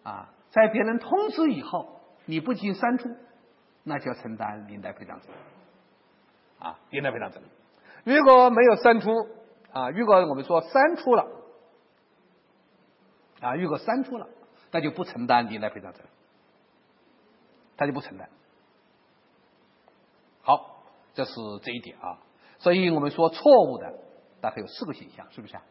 [0.03, 3.09] 啊在别人通知以后你不进行删除，
[3.85, 5.37] 那就要承担连带赔偿责任。
[6.59, 7.49] 啊，连带赔偿责任。
[8.17, 9.11] 如果没有删除
[9.73, 11.27] 啊，如果我们说删除了
[13.41, 14.29] 啊，如果删除了，
[14.71, 16.09] 那就不承担连带赔偿责任，
[17.77, 18.29] 他就不承担。
[20.43, 20.83] 好，
[21.15, 22.19] 这是这一点啊。
[22.59, 23.99] 所以我们说错误的
[24.41, 25.63] 大概有四个选项，是不是啊？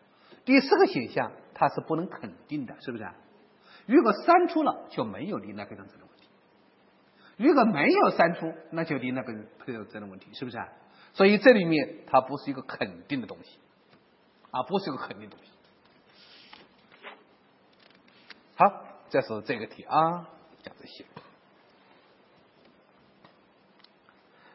[0.45, 3.13] 第四个选项它是不能肯定的，是不是啊？
[3.85, 6.27] 如果删除了就没有连带赔偿责任问题。
[7.35, 9.33] 如果没有删除，那就离那个
[9.65, 10.69] 赔偿责任问题，是不是啊？
[11.13, 13.59] 所以这里面它不是一个肯定的东西，
[14.57, 15.51] 啊，不是个肯定东西。
[18.55, 18.65] 好，
[19.09, 20.27] 这是这个题啊，
[20.63, 21.05] 讲这些。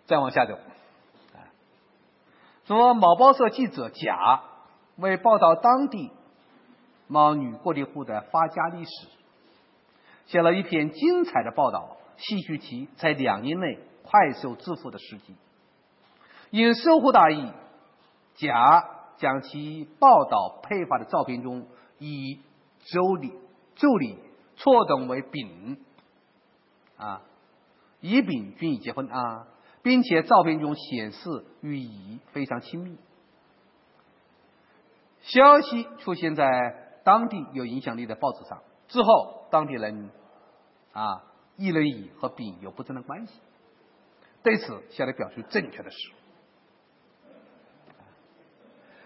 [0.07, 0.59] 再往下走，
[2.67, 4.43] 说某报社记者甲
[4.97, 6.11] 为报道当地
[7.07, 8.91] 某女过地户的发家历史，
[10.27, 11.97] 写了一篇精彩的报道。
[12.19, 15.37] 戏剧题在两年内快速致富的时机，
[16.51, 17.53] 因收获大意，
[18.35, 21.67] 甲将其报道配发的照片中
[21.99, 22.41] 以
[22.85, 23.33] 周礼
[23.77, 24.19] 周礼
[24.57, 25.79] 错等为丙
[26.97, 27.23] 啊，
[28.01, 29.47] 乙丙均已结婚啊，
[29.83, 32.99] 并且照片中显示与乙非常亲密。
[35.23, 40.11] 消息出现在当地有影响力的报纸上之后，当地人
[40.93, 41.25] 啊。
[41.59, 43.35] 议论乙和丙有不正当关系，
[44.43, 46.11] 对此下列表述正确的是。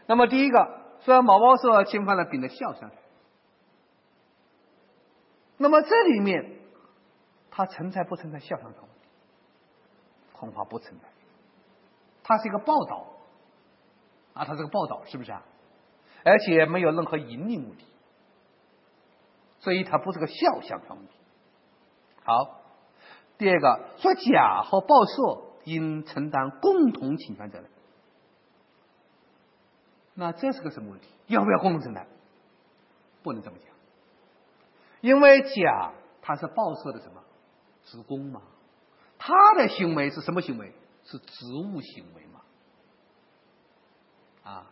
[0.06, 2.98] 那么第一个虽然毛毛说侵犯了丙的肖像权，
[5.56, 6.60] 那么这里面
[7.50, 8.82] 它存在不存在肖像权？
[10.32, 11.08] 恐怕不存在。
[12.22, 13.06] 它是一个报道
[14.34, 15.42] 啊，它是个报道，是不是啊？
[16.24, 17.84] 而且没有任何盈利目的，
[19.60, 21.12] 所以它不是个肖像权问题。
[22.24, 22.60] 好，
[23.38, 25.12] 第二个说甲和报社
[25.64, 27.70] 应承担共同侵权责任。
[30.16, 31.08] 那这是个什么问题？
[31.26, 32.06] 要不要共同承担？
[33.22, 33.68] 不能这么讲，
[35.00, 35.92] 因为甲
[36.22, 37.22] 他是报社的什么
[37.84, 38.40] 职工嘛，
[39.18, 40.72] 他的行为是什么行为？
[41.04, 42.40] 是职务行为嘛？
[44.42, 44.66] 啊，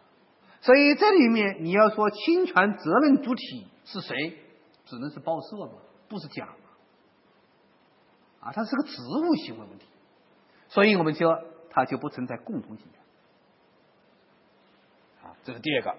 [0.60, 4.38] 所以这里面你要说侵权责任主体是谁，
[4.86, 5.72] 只能是报社嘛，
[6.08, 8.48] 不是甲嘛？
[8.48, 9.86] 啊，它是个职务行为问题，
[10.68, 13.03] 所以我们说它就不存在共同侵权。
[15.44, 15.96] 这是第二个，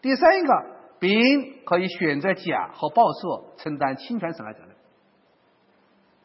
[0.00, 0.64] 第三一个，
[0.98, 4.70] 丙可以选择甲和报社承担侵权损害责任，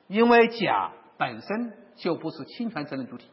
[0.08, 3.28] 因为甲本身就不是侵权责任主体，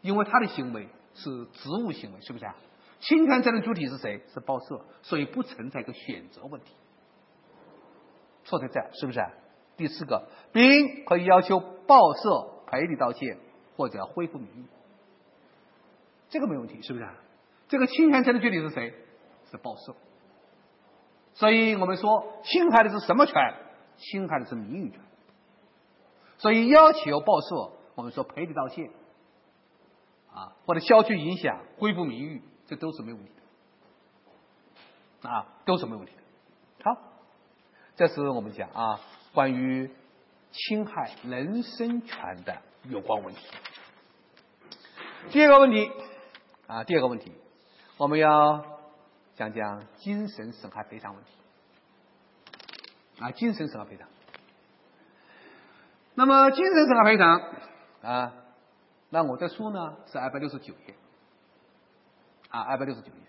[0.00, 2.54] 因为他的行为是职务行为，是不是啊？
[3.00, 4.22] 侵权责任主体是谁？
[4.32, 6.72] 是报社，所以不存在一个选择问题。
[8.44, 9.20] 错在这，是不是？
[9.76, 13.38] 第四个，丙可以要求报社赔礼道歉
[13.76, 14.64] 或者恢复名誉，
[16.28, 17.04] 这个没问题，是不是？
[17.04, 17.14] 啊
[17.68, 18.94] 这个侵权责任具体是谁？
[19.50, 19.94] 是报社。
[21.34, 23.34] 所以我们说，侵害的是什么权？
[23.96, 25.00] 侵害的是名誉权。
[26.38, 28.90] 所以要求报社，我们说赔礼道歉，
[30.32, 33.30] 啊，或者消去影响、恢复名誉，这都是没问题
[35.22, 36.22] 的，啊，都是没问题的。
[36.84, 36.96] 好，
[37.96, 39.00] 这是我们讲啊，
[39.34, 39.90] 关于
[40.52, 43.40] 侵害人身权的有关问题。
[45.30, 45.90] 第二个问题，
[46.66, 47.32] 啊，第二个问题。
[47.98, 48.64] 我们要
[49.34, 51.30] 讲讲精神损害赔偿问题
[53.18, 54.06] 啊，精神损害赔偿。
[56.14, 57.42] 那么精神损害赔偿
[58.02, 58.32] 啊，
[59.10, 60.94] 那我的书呢是二百六十九页
[62.50, 63.22] 啊，二百六十九页。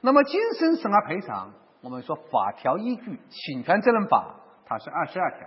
[0.00, 1.52] 那么精神损害赔偿，
[1.82, 5.46] 我们说法条依据《侵权责任法》，它是二十二条。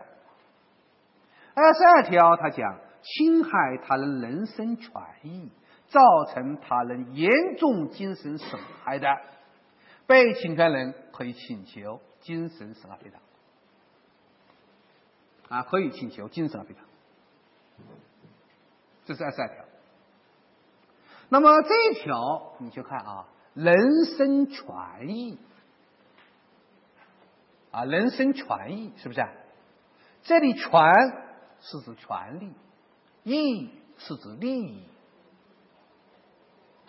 [1.55, 3.49] 二十二条它讲侵害
[3.83, 4.91] 他人人身权
[5.23, 5.51] 益。
[5.91, 6.01] 造
[6.33, 7.29] 成他人严
[7.59, 9.07] 重精神损害的，
[10.07, 13.19] 被侵权人可以请求精神损害赔偿，
[15.49, 16.83] 啊，可以请求精神赔偿，
[19.03, 19.65] 这是二十二条。
[21.27, 24.65] 那么这一条你去看啊，人身权
[25.09, 25.37] 益，
[27.71, 29.27] 啊，人身权益是不是？
[30.23, 30.69] 这里权
[31.59, 32.53] 是指权利，
[33.23, 34.83] 益是指利益。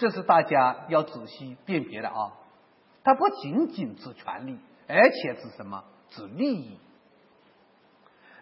[0.02, 2.32] 这是大家要仔细辨别的啊！
[3.04, 5.84] 它不仅仅指权利，而且指什么？
[6.10, 6.80] 指利益，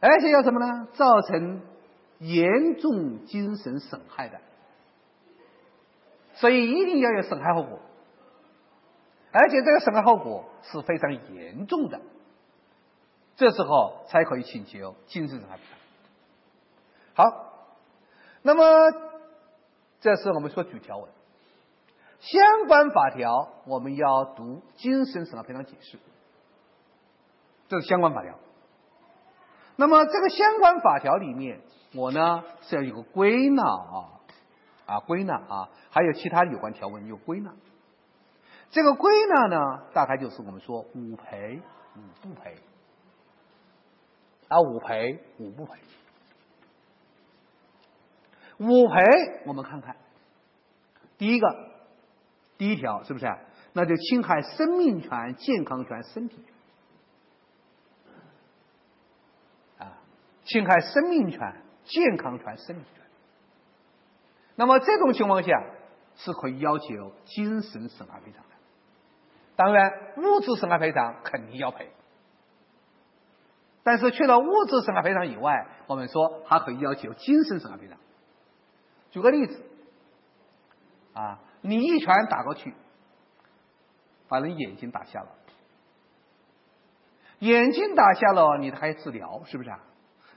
[0.00, 0.88] 而且要什么呢？
[0.94, 1.60] 造成
[2.18, 4.40] 严重精神损害的，
[6.32, 7.78] 所以一定要有损害后果，
[9.30, 12.00] 而且这个损害后果是非常严重的，
[13.36, 15.62] 这时候才可以请求精神损害赔
[17.14, 17.26] 偿。
[17.26, 17.52] 好，
[18.40, 18.64] 那么
[20.00, 21.10] 这是我们说举条文。
[22.20, 25.96] 相关法条我们要读《精神损害赔偿解释》，
[27.68, 28.38] 这是相关法条。
[29.76, 31.62] 那么这个相关法条里面，
[31.94, 34.20] 我呢是要有个归纳啊
[34.84, 37.54] 啊归纳啊，还有其他有关条文有归纳。
[38.68, 41.62] 这个归纳呢，大概就是我们说五赔
[41.96, 42.56] 五不赔
[44.48, 45.80] 啊五赔五不赔。
[48.58, 48.94] 五赔
[49.46, 49.96] 我们看看，
[51.16, 51.69] 第一个。
[52.60, 53.26] 第一条是不是？
[53.72, 56.54] 那就侵害生命权、健康权、身体权
[59.78, 59.96] 啊，
[60.44, 63.02] 侵害生命权、健康权、身体权。
[64.56, 65.64] 那么这种情况下
[66.16, 68.50] 是可以要求精神损害赔偿的。
[69.56, 71.90] 当然，物质损害赔偿肯定要赔，
[73.82, 77.96] 但是除了物质损害赔偿以外，我们说还可以要求精神损害赔偿。
[79.12, 79.62] 举个例子
[81.14, 81.40] 啊。
[81.62, 82.74] 你一拳打过去，
[84.28, 85.28] 把人眼睛打瞎了，
[87.38, 89.80] 眼睛打瞎了，你还治疗是不是啊？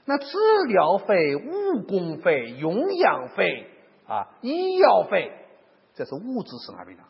[0.04, 0.26] 那治
[0.68, 3.70] 疗费、误工费、营养费
[4.06, 5.32] 啊、医药费，
[5.94, 7.06] 这是物质损害赔偿。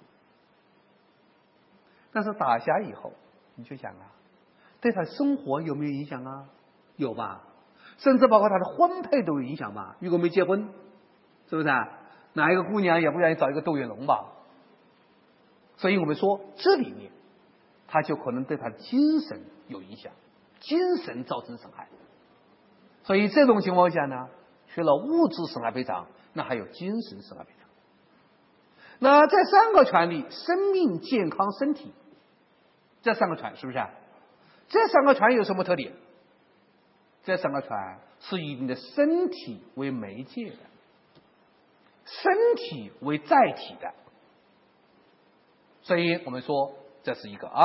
[2.12, 3.12] 但是打瞎以后，
[3.57, 4.12] 你去想啊，
[4.81, 6.47] 对他生活有没有影响啊？
[6.97, 7.43] 有吧？
[7.99, 9.97] 甚至包括他的婚配都有影响吧？
[9.99, 10.73] 如果没结婚，
[11.49, 11.99] 是不是啊？
[12.35, 14.32] 哪一个姑娘也不愿意找一个窦月龙吧？
[15.76, 17.11] 所以我们说这里面，
[17.89, 20.12] 他就可能对他的精神有影响，
[20.61, 21.89] 精神造成损害。
[23.03, 24.28] 所以这种情况下呢，
[24.68, 27.68] 除了物质损害赔偿，那还有精神损害赔偿。
[28.99, 31.93] 那这三个权利，生命、健康、身体，
[33.03, 33.78] 这三个权是不是？
[34.68, 35.93] 这三个权有什么特点？
[37.24, 37.70] 这三个权
[38.20, 40.57] 是以你的身体为媒介的，
[42.05, 43.93] 身体为载体的。
[45.83, 47.65] 所以我们说这是一个啊。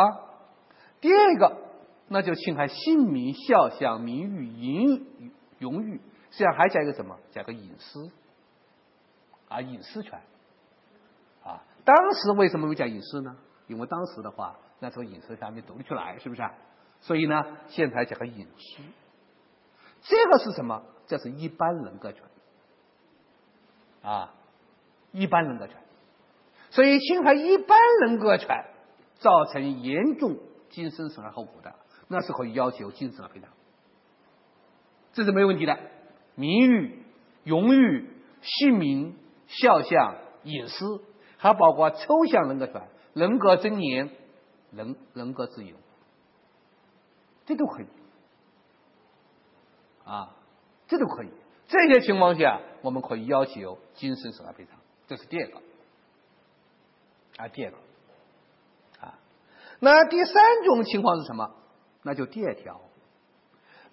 [1.01, 1.57] 第二个，
[2.09, 7.17] 那就侵害姓名、肖像、名誉、名荣誉，实际上还加一个什么？
[7.31, 8.11] 加个隐私
[9.47, 10.19] 啊，隐私权
[11.43, 11.63] 啊。
[11.85, 13.37] 当时为什么没讲隐私呢？
[13.67, 16.41] 因为当时的话，那时候隐私还没独立出来，是不是？
[17.01, 18.83] 所以呢，现在讲个隐私。
[20.01, 20.83] 这个是什么？
[21.07, 22.23] 这是一般人格权
[24.01, 24.33] 啊，
[25.11, 25.75] 一般人格权。
[26.71, 28.65] 所以侵害一般人格权，
[29.19, 30.37] 造成严重
[30.69, 31.73] 精神损害后果的，
[32.07, 33.49] 那是可以要求精神损害赔偿，
[35.13, 35.77] 这是没问题的。
[36.35, 37.03] 名誉、
[37.43, 38.07] 荣誉、
[38.41, 41.01] 姓名、肖像、隐私，
[41.37, 44.11] 还包括抽象人格权、人格尊严、
[44.71, 45.75] 人人格自由，
[47.45, 47.87] 这都可以
[50.05, 50.35] 啊，
[50.87, 51.29] 这都可以。
[51.69, 55.61] 这些情况下，我们可以要求精神损害赔偿，这是第二个。
[57.37, 57.77] 啊，第二个，
[58.99, 59.17] 啊，
[59.79, 61.55] 那第三种情况是什么？
[62.01, 62.81] 那就第二条，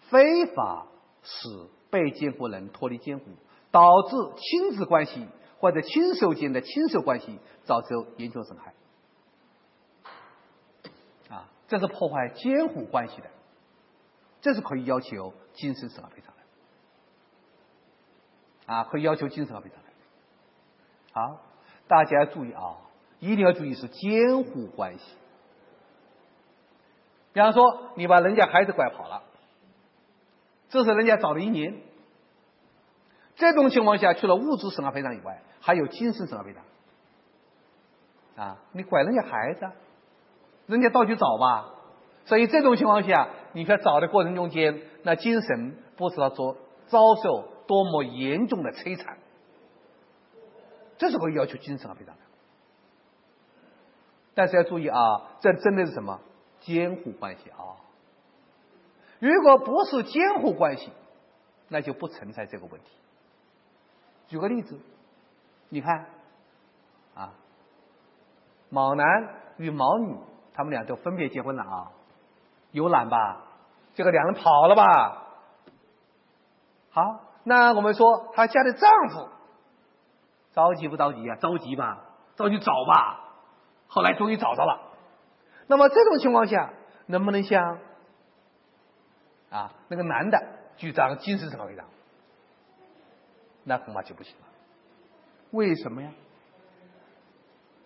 [0.09, 0.87] 非法
[1.23, 1.49] 使
[1.91, 3.27] 被监护人脱离监护，
[3.71, 8.75] 导致亲子关系或者亲属间的亲属关系造成严重损害，
[11.29, 13.31] 啊，这是破坏监护关系的，
[14.41, 16.35] 这是可以要求精神损害赔偿，
[18.67, 19.91] 啊，会要求精神赔偿的。
[21.13, 21.41] 好，
[21.89, 22.79] 大家注意啊。
[23.19, 25.17] 一定要注意是监护关系。
[27.33, 29.23] 比方说，你把人家孩子拐跑了，
[30.69, 31.81] 这是人家找了一年。
[33.37, 36.63] 这种情况下，除了物质损害赔偿以外，还有精神损害赔偿。
[38.45, 39.67] 啊，你拐人家孩子，
[40.67, 41.73] 人家到处找吧。
[42.27, 46.55] 所以这种情况下，你在找的过程中间，那精神不知道遭
[46.89, 49.19] 遭受多么严重的摧残，
[50.99, 52.21] 这是可以要求精神损害赔偿的。
[54.35, 54.99] 但是要注意啊，
[55.41, 56.21] 这真的是什么
[56.61, 57.81] 监护关系啊？
[59.19, 60.93] 如果不是监护关系，
[61.69, 62.91] 那就不存在这个问题。
[64.27, 64.79] 举个例子，
[65.71, 66.07] 你看
[67.15, 67.33] 啊，
[68.69, 69.07] 毛男
[69.57, 70.19] 与毛女，
[70.53, 71.93] 他们俩都分别结婚了啊，
[72.73, 73.43] 有懒吧？
[73.95, 75.23] 这个两人跑了吧？
[76.91, 79.29] 好，那我们说她家的丈夫
[80.53, 81.37] 着急不着急啊？
[81.37, 82.03] 着急吧，
[82.35, 83.21] 着急找吧。
[83.87, 84.81] 后来终于找到了，
[85.69, 86.73] 那么这种情况下，
[87.07, 87.79] 能不能像
[89.49, 90.45] 啊那个男的
[90.77, 91.85] 主张精神损害赔偿？
[93.63, 94.47] 那恐怕就不行了。
[95.53, 96.11] 为什么呀？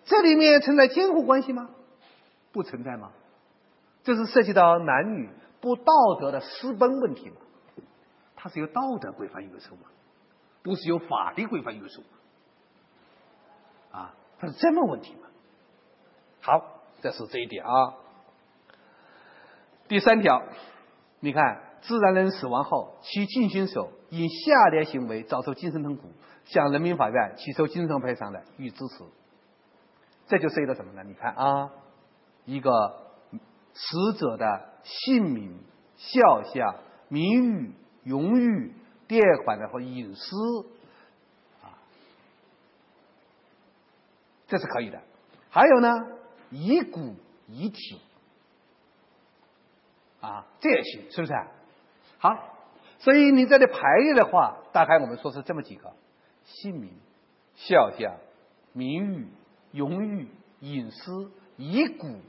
[0.05, 1.69] 这里面存在监护关系吗？
[2.51, 3.11] 不存在吗？
[4.05, 5.29] 这是涉及到男女
[5.61, 7.37] 不道德的私奔问题嘛？
[8.43, 9.83] 它是由道德规范约束嘛？
[10.63, 12.03] 不是由法律规范约束
[13.93, 14.15] 啊？
[14.39, 15.29] 它是这么问题嘛？
[16.41, 17.95] 好，这是这一点啊。
[19.89, 20.43] 第三条，
[21.21, 26.09] 你看，自然人死亡后，其近亲属因下列行为遭受精神痛苦，
[26.47, 29.05] 向人民法院起诉精神赔偿的，予以支持。
[30.29, 31.03] 这就涉及到什么呢？
[31.05, 31.71] 你看啊，
[32.47, 32.71] 一个
[33.75, 35.61] 死者的姓名、
[35.97, 36.77] 肖像、
[37.09, 37.75] 名誉、
[38.05, 38.73] 荣誉、
[39.09, 40.67] 贷款的和隐私
[41.63, 41.79] 啊，
[44.47, 45.03] 这是可以的。
[45.51, 45.89] 还有呢？
[46.51, 47.15] 遗骨
[47.47, 48.01] 遗体
[50.21, 51.33] 啊，这也行，是不是？
[52.19, 52.57] 好，
[52.99, 55.93] 所以你这里排列的话，大概我们说是这么几个：
[56.45, 56.93] 姓名、
[57.55, 58.17] 肖像、
[58.73, 59.29] 名誉、
[59.73, 60.29] 荣誉、
[60.59, 62.21] 隐私、遗骨，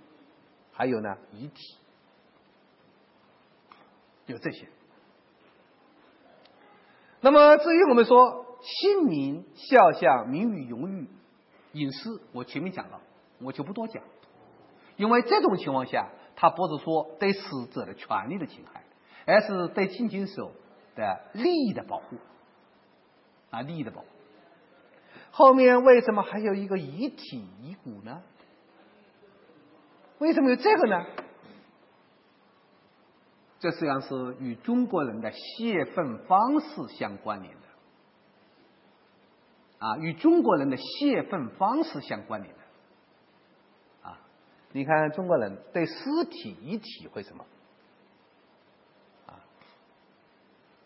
[0.71, 1.77] 还有呢遗体，
[4.27, 4.67] 有这些。
[7.21, 11.07] 那么至于我们说姓名、肖像、名誉、荣誉、
[11.71, 12.99] 隐私，我前面讲了。
[13.43, 14.03] 我就不多讲，
[14.97, 18.83] 因为这种情况下，它不是说对死者的权利的侵害，
[19.25, 20.51] 而是对近亲属
[20.95, 22.17] 的利益的保护，
[23.49, 24.07] 啊，利益的保护。
[25.31, 28.21] 后面为什么还有一个遗体遗骨呢？
[30.19, 31.03] 为什么有这个呢？
[33.61, 37.61] 这实际上是与中国人的泄愤方式相关联的，
[39.85, 42.59] 啊，与中国人的泄愤方式相关联的。
[44.09, 44.19] 啊
[44.71, 45.93] 你看中国人对尸
[46.29, 47.45] 体一体会什么？
[49.27, 49.37] 啊，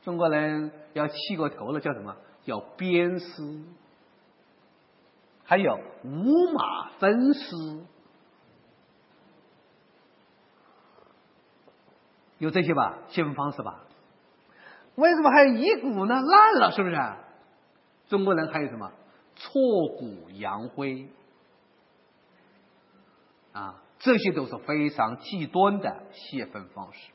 [0.03, 2.17] 中国人要气过头了叫什么？
[2.43, 3.63] 叫鞭尸，
[5.45, 7.55] 还有五马分尸，
[12.45, 12.99] 有这些吧？
[13.09, 13.81] 泄愤方式吧？
[14.93, 16.13] 为什么还有遗骨呢？
[16.21, 16.95] 烂了是不是？
[18.07, 18.91] 中国人还有什么？
[19.35, 19.51] 挫
[19.97, 21.09] 骨扬灰。
[23.51, 27.11] 啊，这些都是非常极端的泄愤方式。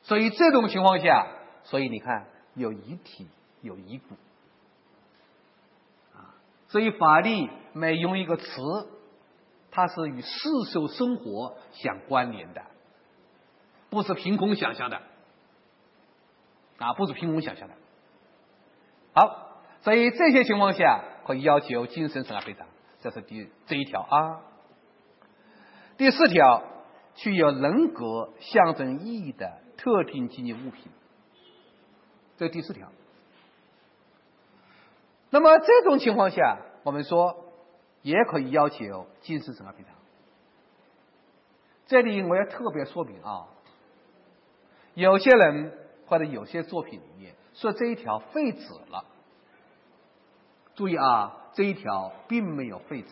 [0.00, 1.26] 所以这种情况下，
[1.64, 3.28] 所以你看有遗体
[3.60, 4.14] 有遗骨，
[6.16, 6.32] 啊，
[6.68, 8.44] 所以法律每用一个词，
[9.70, 10.30] 它是与世
[10.72, 12.62] 俗生活相关联的，
[13.90, 15.00] 不是凭空想象的，
[16.78, 17.74] 啊，不是凭空想象的。
[19.14, 22.66] 好，所以这些情况下可以要求精神损害赔偿，
[23.00, 24.40] 这是第这一条啊。
[25.96, 26.62] 第四条，
[27.14, 30.92] 具有人格象征意义的特定纪念物品，
[32.36, 32.88] 这是第四条。
[35.30, 37.44] 那么这种情况下，我们说
[38.02, 39.92] 也可以要求精神损害赔偿。
[41.86, 43.48] 这里我要特别说明啊，
[44.98, 45.72] 有些人
[46.06, 49.04] 或者有些作品里面说这一条废止了，
[50.74, 53.08] 注意啊，这一条并没有废止。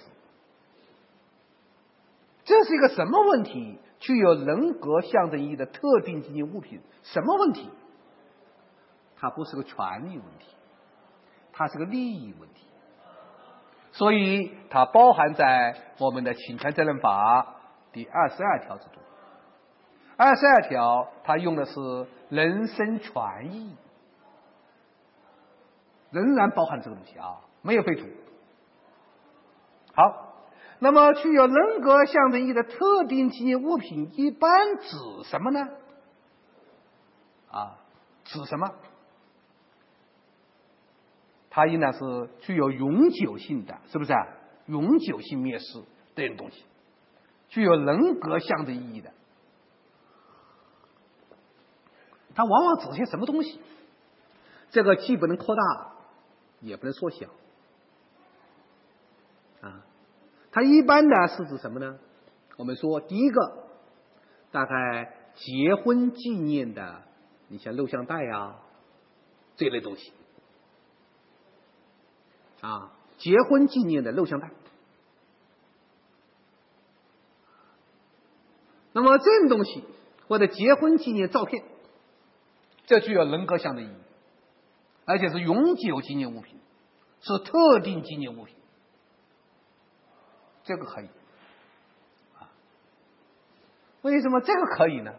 [2.44, 3.78] 这是一个什么问题？
[4.00, 7.70] 具有人格象征意义的特定纪念物品，什么问题？
[9.16, 10.48] 它不是个权利问题，
[11.52, 12.66] 它是个利益问题，
[13.92, 17.56] 所以它包含在我们的侵权责任法
[17.92, 19.05] 第二十二条之中。
[20.16, 23.12] 二十二条它用的是人身权
[23.52, 23.76] 益，
[26.10, 28.06] 仍然包含这个东西啊，没有废除。
[29.94, 30.24] 好。
[30.78, 34.94] 那么，具有人格象征意义的特定纪念物品一般指
[35.24, 35.66] 什么呢？
[37.50, 37.78] 啊，
[38.24, 38.70] 指什么？
[41.48, 44.26] 它应当是具有永久性的，是不是啊？
[44.66, 45.82] 永久性灭失
[46.14, 46.62] 这种东西，
[47.48, 49.10] 具有人格象征意义的，
[52.36, 53.58] 它往往指些什么东西？
[54.70, 55.92] 这个既不能扩大，
[56.60, 57.26] 也不能缩小，
[59.62, 59.82] 啊。
[60.52, 61.98] 它一般呢是指什么呢？
[62.58, 63.68] 我们说第一个，
[64.50, 67.02] 大概结婚纪念的，
[67.48, 68.60] 你像录像带啊
[69.56, 70.12] 这类东西
[72.60, 74.50] 啊，结婚纪念的录像带。
[78.92, 79.84] 那么这种东西
[80.28, 81.62] 或者结婚纪念照片，
[82.86, 83.94] 这具有人格象的意义，
[85.04, 86.58] 而且是永久纪念物品，
[87.20, 88.56] 是特定纪念物品。
[90.64, 91.06] 这个可以，
[92.38, 92.50] 啊，
[94.02, 95.12] 为什么这个可以呢？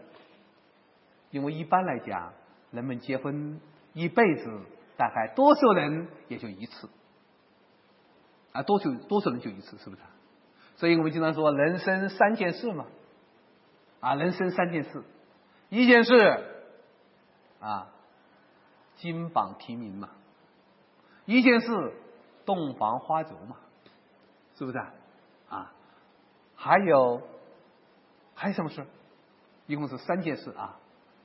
[1.32, 2.34] 因为一般来讲，
[2.72, 3.60] 人们结婚
[3.94, 4.62] 一辈子
[4.96, 6.90] 大概多数人也就一次，
[8.54, 10.02] 啊，多数多数人就一次，是不是？
[10.78, 12.86] 所以我们经常说人生三件事嘛，
[14.00, 15.04] 啊，人生三件事，
[15.70, 16.14] 一件事
[17.60, 17.90] 啊，
[18.96, 20.10] 金榜题名嘛，
[21.26, 22.02] 一件事
[22.46, 23.58] 洞房花烛嘛，
[24.56, 24.78] 是不是？
[24.78, 24.94] 啊？
[25.50, 25.74] 啊，
[26.56, 27.22] 还有
[28.36, 28.86] 还有什么事？
[29.66, 30.80] 一共是三件事啊：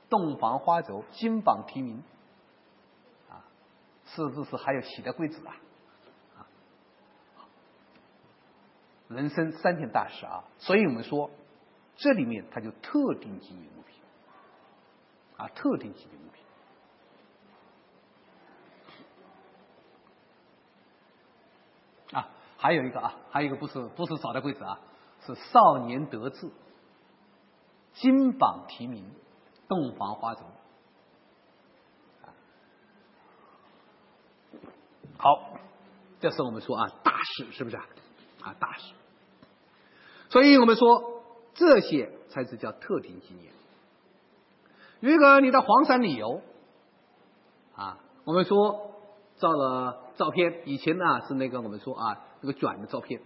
[0.09, 2.03] 洞房花烛、金榜题名，
[3.29, 3.45] 啊，
[4.05, 5.55] 是不是还有喜得贵子啊？
[6.37, 6.45] 啊，
[9.07, 10.43] 人生三件大事啊！
[10.57, 11.29] 所以我们说，
[11.95, 14.01] 这里面它就特定经营物品
[15.37, 16.43] 啊，特定经营品。
[22.63, 24.79] 还有一个啊，还有一个不是不是少的贵子啊，
[25.25, 26.49] 是少年得志、
[27.91, 29.05] 金榜题名、
[29.67, 30.43] 洞房花烛。
[35.17, 35.27] 好，
[36.21, 37.85] 这是我们说啊大事是不是啊？
[38.43, 38.93] 啊大事，
[40.29, 41.21] 所以我们说
[41.55, 43.51] 这些才是叫特定纪念。
[45.01, 46.39] 如果你到黄山旅游
[47.75, 48.93] 啊，我们说
[49.35, 52.21] 照了照片，以前呢是那个我们说啊。
[52.43, 53.21] 这个卷的照片，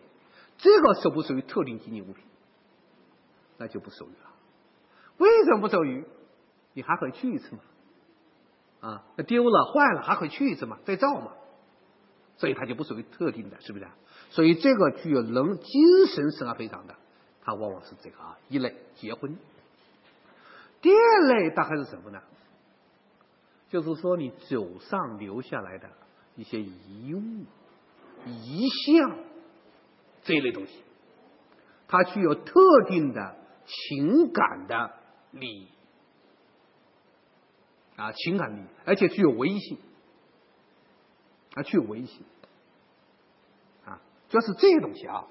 [0.60, 2.24] 这个属不属于特定纪念物品？
[3.58, 4.30] 那就不属于了。
[5.18, 6.06] 为什么不属于？
[6.74, 7.62] 你还可以去一次嘛？
[8.82, 10.78] 啊，那丢了坏了还可以去一次嘛？
[10.86, 11.32] 再造嘛？
[12.38, 13.88] 所以它就不属于特定的，是不是？
[14.30, 16.96] 所以这个具有人精神损害赔偿的，
[17.42, 19.36] 它往往是这个啊一类结婚。
[20.84, 22.22] 第二类大概是什么呢？
[23.70, 25.90] 就是说你走上留下来的
[26.36, 27.46] 一些遗物。
[28.28, 29.18] 遗像
[30.24, 30.84] 这一类东西，
[31.88, 34.94] 它具有特定的情感的
[35.32, 35.68] 利益
[37.96, 39.78] 啊，情感利益，而且具有唯一性
[41.56, 42.26] 啊，具有唯一性
[43.86, 45.26] 啊，主要是这些东西啊。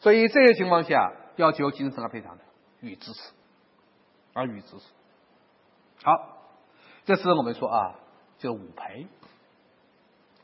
[0.00, 2.44] 所以这些情况下，要求精神上赔偿的
[2.80, 3.32] 予以支持，
[4.32, 4.84] 而予以支持。
[6.02, 6.42] 好，
[7.04, 7.94] 这是我们说啊，
[8.38, 9.06] 就五赔，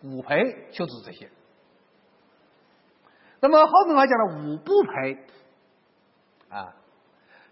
[0.02, 1.30] 五赔就是这些。
[3.40, 5.18] 那么后面我讲了五不赔
[6.50, 6.74] 啊，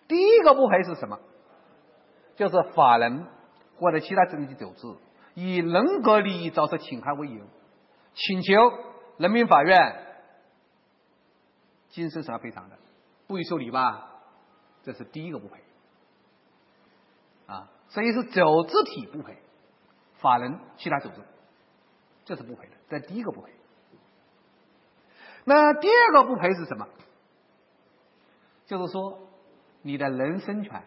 [0.08, 1.18] 第一个不赔是什么？
[2.34, 3.26] 就是法人
[3.78, 4.94] 或者其他经济组织
[5.34, 7.44] 以人格利益遭受侵害为由，
[8.14, 8.52] 请求
[9.16, 10.04] 人民法院
[11.88, 12.76] 精神损害赔偿的，
[13.26, 14.10] 不予受理吧？
[14.82, 15.62] 这是第一个不赔
[17.46, 19.38] 啊，所以是组织体不赔，
[20.14, 21.16] 法人其他组织
[22.24, 23.52] 这是不赔的，这第一个不赔。
[25.48, 26.88] 那第二个不赔是什么？
[28.66, 29.20] 就是说，
[29.82, 30.82] 你的人身权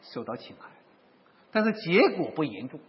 [0.00, 0.70] 受到侵害，
[1.52, 2.80] 但是结果不严重，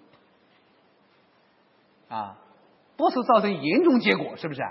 [2.07, 2.37] 啊，
[2.95, 4.61] 不是造成严重结果，是不是？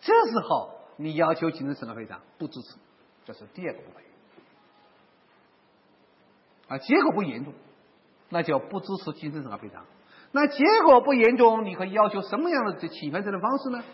[0.00, 2.76] 这时候你要求精神损害赔偿不支持，
[3.24, 4.04] 这是第二个不赔。
[6.66, 7.54] 啊，结果不严重，
[8.30, 9.84] 那就不支持精神损害赔偿。
[10.32, 13.84] 那结果不严重，你可以要求什么样的侵权责任方式呢？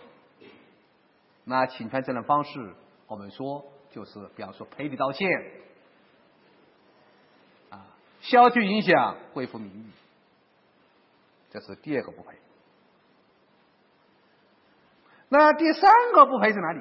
[1.44, 2.74] 那侵权责任方式，
[3.06, 5.28] 我们说就是，比方说赔礼道歉，
[7.70, 7.86] 啊，
[8.20, 9.90] 消去影响，恢复名誉，
[11.50, 12.38] 这是第二个不赔。
[15.28, 16.80] 那第三个不赔在哪里？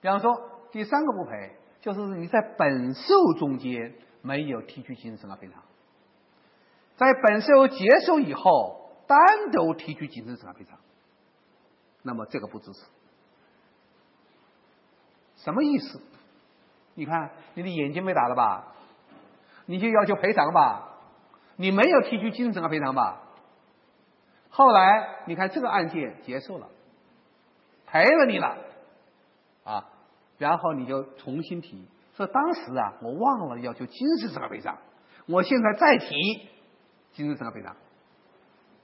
[0.00, 0.34] 比方说，
[0.70, 5.62] 第三个不赔就是你在本受中间没有提取精神损害赔偿，
[6.96, 10.78] 在本受结束以后单独提取精神损害赔偿。
[12.02, 12.80] 那么这个不支持，
[15.36, 16.00] 什么意思？
[16.94, 18.74] 你看你的眼睛被打了吧，
[19.66, 20.98] 你就要求赔偿吧，
[21.56, 23.22] 你没有提出精神损害赔偿吧？
[24.50, 26.68] 后来你看这个案件结束了，
[27.86, 28.56] 赔了你了，
[29.64, 29.88] 啊，
[30.38, 31.86] 然后你就重新提，
[32.16, 34.78] 说当时啊我忘了要求精神损害赔偿，
[35.26, 36.14] 我现在再提
[37.12, 37.76] 精神损害赔偿，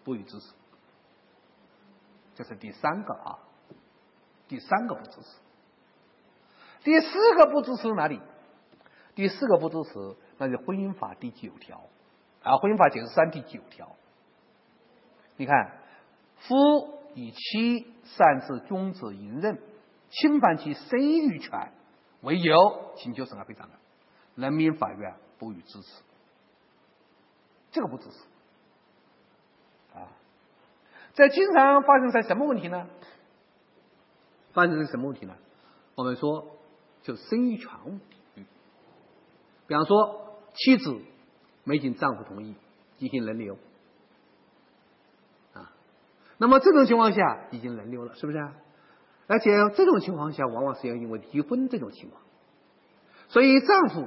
[0.04, 0.52] 不予支持。
[2.36, 3.38] 这是第三个啊，
[4.46, 5.38] 第三个不支持。
[6.84, 8.20] 第四个不支持哪里？
[9.14, 11.80] 第四个不支持，那是婚姻法第九条
[12.42, 13.96] 啊，婚姻法解释三第九条。
[15.38, 15.78] 你看，
[16.36, 19.58] 夫以妻擅自终止淫任，
[20.10, 21.72] 侵犯其生育权
[22.20, 23.74] 为由请求损害赔偿的，
[24.34, 26.02] 人民法院不予支持。
[27.70, 28.18] 这个不支持。
[31.16, 32.86] 在经常发生在什么问题呢？
[34.52, 35.34] 发生在什么问题呢？
[35.94, 36.58] 我们说，
[37.02, 38.44] 就生育权问题。
[39.66, 40.94] 比方说，妻子
[41.64, 42.54] 没经丈夫同意
[42.98, 43.56] 进行人流，
[45.54, 45.72] 啊，
[46.36, 48.38] 那么这种情况下已经人流了，是不是？
[49.26, 52.22] 而且这种情况下，往往是要因为离婚这种情况，
[53.28, 54.06] 所以丈夫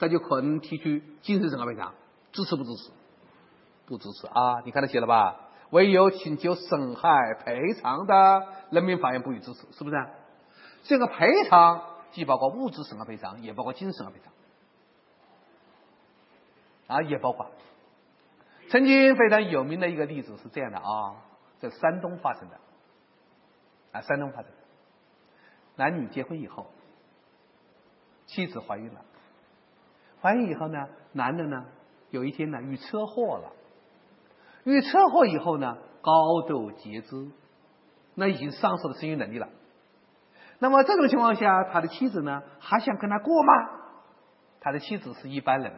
[0.00, 1.94] 他就可能提出精神损害赔偿，
[2.32, 2.90] 支持不支持？
[3.86, 4.60] 不支持啊！
[4.64, 5.47] 你看他写了吧？
[5.70, 10.06] 唯有请求损害赔偿的，人民法院不予支持，是不是？
[10.84, 14.20] 这个赔偿既包括物质损害赔偿，也包括精神损害赔
[16.86, 17.50] 偿，啊，也包括。
[18.70, 21.16] 曾经非常有名的一个例子是这样的啊，
[21.58, 22.56] 在山东发生的，
[23.92, 24.56] 啊，山东发生的，
[25.76, 26.66] 男女结婚以后，
[28.26, 29.04] 妻子怀孕了，
[30.22, 31.66] 怀孕以后呢，男的呢，
[32.10, 33.52] 有一天呢遇车祸了。
[34.68, 37.30] 遇车祸以后呢，高度截肢，
[38.14, 39.48] 那已经丧失了生育能力了。
[40.58, 43.52] 那么这种情况下，他的妻子呢还想跟他过吗？
[44.60, 45.72] 他的妻子是一般人，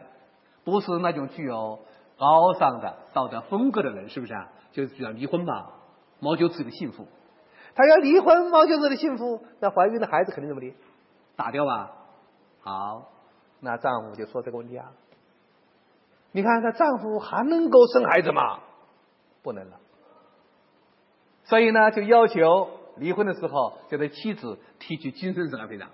[0.63, 1.79] 不是那种具有
[2.17, 4.49] 高尚的道德风格的人，是不是啊？
[4.71, 5.73] 就是要离婚吧，
[6.19, 7.07] 谋求自己的幸福。
[7.75, 10.75] 他要离婚，谋求自己的幸福，那怀孕的孩子肯定怎么的？
[11.35, 11.91] 打掉吧。
[12.61, 13.09] 好，
[13.59, 14.91] 那丈夫就说这个问题啊。
[16.31, 18.59] 你看，她丈夫还能够生孩子吗？
[19.43, 19.79] 不能了，
[21.45, 25.89] 所以呢，就要求离婚的时候就对妻子提取精神损害赔偿。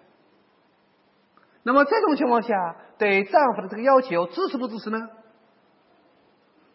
[1.64, 4.98] 那么这种情况下，对丈夫的这个要求支持不支持呢？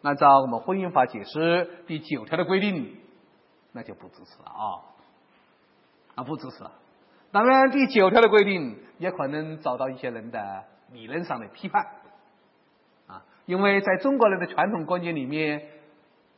[0.00, 2.96] 按照我们婚姻法解释第九条的规定，
[3.72, 4.80] 那就不支持了啊，
[6.14, 6.72] 啊不支持了。
[7.32, 11.86] 当然，第九条的规定也可能遭到一些人的理论上的批判
[13.08, 15.68] 啊，因为在中国人的传统观念里面。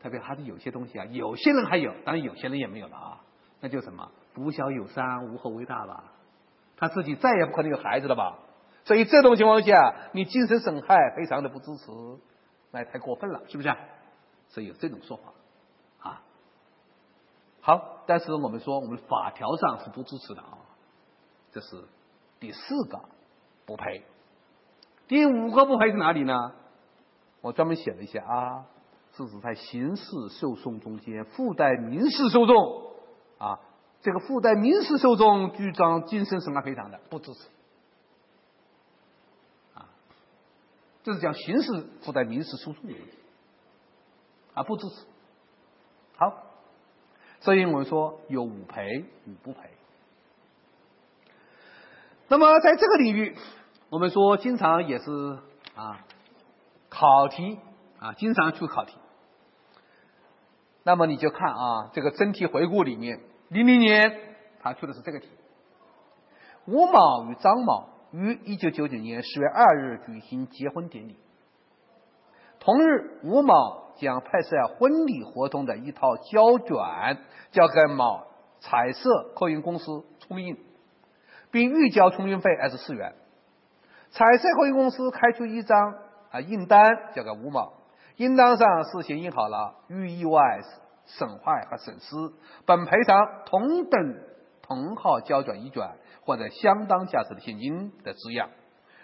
[0.04, 3.20] 特别还是有些东西啊，有些人还有，当然有些人也没有了啊。
[3.60, 6.12] 那就什么“不孝有三，无后为大”吧，
[6.76, 8.36] 他自己再也不可能有孩子了吧？
[8.84, 11.90] 所以这种情况下，你精神损害非常的不支持，
[12.70, 13.74] 那也太过分了，是不是？
[14.50, 15.32] 所以有这种说法
[16.10, 16.20] 啊。
[17.62, 20.58] 好，但是我们说我们法条上是不支持的啊。
[21.50, 21.82] 这是
[22.40, 23.00] 第四个
[23.64, 24.04] 不赔。
[25.08, 26.52] 第五个不赔是哪里呢？
[27.40, 28.66] 我专门写了一下啊，
[29.16, 32.92] 是指在刑事诉讼中间附带民事诉讼
[33.38, 33.60] 啊，
[34.02, 37.48] 这个附带民事诉讼主张精神损害赔偿的不支持。
[39.74, 39.86] 啊
[41.04, 43.10] 这是讲刑事附带民事诉讼的问题，
[44.54, 45.04] 啊，不支持。
[46.16, 46.42] 好，
[47.40, 49.70] 所以我们说有五赔五不赔。
[52.26, 53.36] 那么在这个领域，
[53.90, 55.38] 我们说经常也是
[55.76, 56.04] 啊
[56.88, 57.58] 考题
[58.00, 58.96] 啊，经常出考题。
[60.84, 64.20] 那么你就看啊，这个真题回顾里面，零零年
[64.60, 65.28] 他出的是这个题：
[66.66, 67.92] 吴某与张某。
[68.16, 71.18] 于一九九九年十月二日举行结婚典礼。
[72.60, 78.22] 同日，吴某将拍摄婚礼活动的一套胶卷交给某
[78.60, 80.56] 彩色客运公司冲印，
[81.50, 83.16] 并预交冲印费二十四元。
[84.12, 85.94] 彩色客运公司开出一张
[86.30, 86.84] 啊印单
[87.16, 87.72] 交给吴某，
[88.16, 90.60] 应当上事先印好了“遇意外
[91.04, 92.16] 损坏和损失，
[92.66, 94.16] 本赔偿同等
[94.62, 95.90] 同号胶卷一卷”。
[96.26, 98.48] 或者相当价值的现金的字样。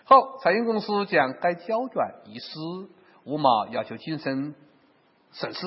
[0.05, 2.59] 后，彩印公司将该胶卷遗失，
[3.25, 4.55] 吴某要求精神
[5.31, 5.67] 损失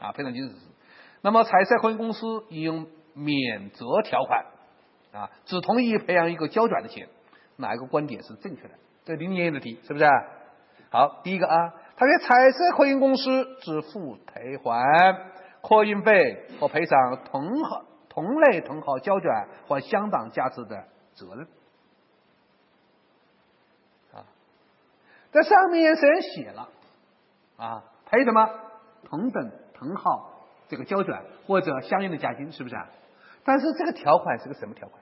[0.00, 0.66] 啊，赔偿精神损失。
[1.20, 4.46] 那么，彩色客运公司应用免责条款
[5.12, 7.10] 啊，只同意赔偿一个胶卷的钱。
[7.56, 8.70] 哪一个观点是正确的？
[9.04, 10.06] 这零年的题是不是？
[10.88, 15.30] 好，第一个啊，他给彩色客运公司支付退还
[15.62, 19.30] 客运费和赔偿同号同类同号胶卷
[19.66, 20.84] 或相当价值的。
[21.16, 21.46] 责任
[24.12, 24.26] 啊，
[25.30, 26.68] 在上面虽然写了
[27.56, 28.50] 啊，赔什么
[29.04, 32.88] 同等同号这个胶卷或者相应的奖金，是不是啊？
[33.44, 35.00] 但是这个条款是个什么条款？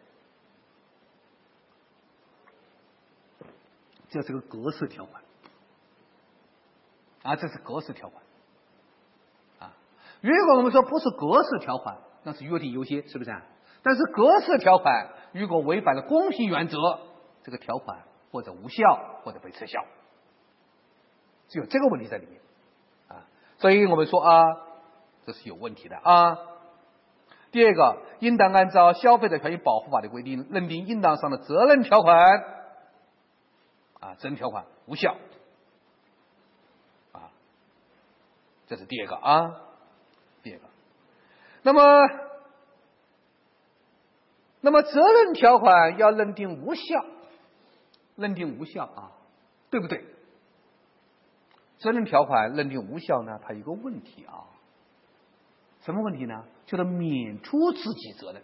[4.10, 5.21] 这是个格式条款
[7.22, 8.22] 啊，这是格式条款
[9.58, 9.74] 啊。
[10.20, 13.42] 如果我们说不是格式条款，那是约定优先，是不是啊？
[13.82, 16.76] 但是格式条款如果违反了公平原则，
[17.42, 19.84] 这个条款或者无效或者被撤销，
[21.48, 22.40] 只有这个问题在里面
[23.08, 23.26] 啊。
[23.58, 24.44] 所以我们说啊，
[25.26, 26.38] 这是有问题的啊。
[27.50, 32.16] 第二个，应当按照消费者权益保护法的规定，认定应当上的责任条款
[34.00, 35.16] 啊，责任条款无效
[37.12, 37.28] 啊。
[38.72, 39.60] 这是第二个啊，
[40.42, 40.64] 第二个。
[41.62, 41.82] 那么。
[44.64, 47.04] 那么责任条款要认定无效，
[48.14, 49.10] 认定无效啊，
[49.70, 50.04] 对不对？
[51.80, 54.46] 责任条款认定无效呢，它有个问题啊，
[55.80, 56.44] 什么问题呢？
[56.66, 58.40] 就是免除自己责任。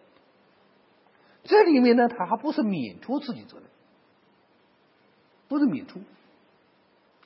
[1.44, 3.66] 这里面呢，它还不是免除自己责任，
[5.46, 6.00] 不是免除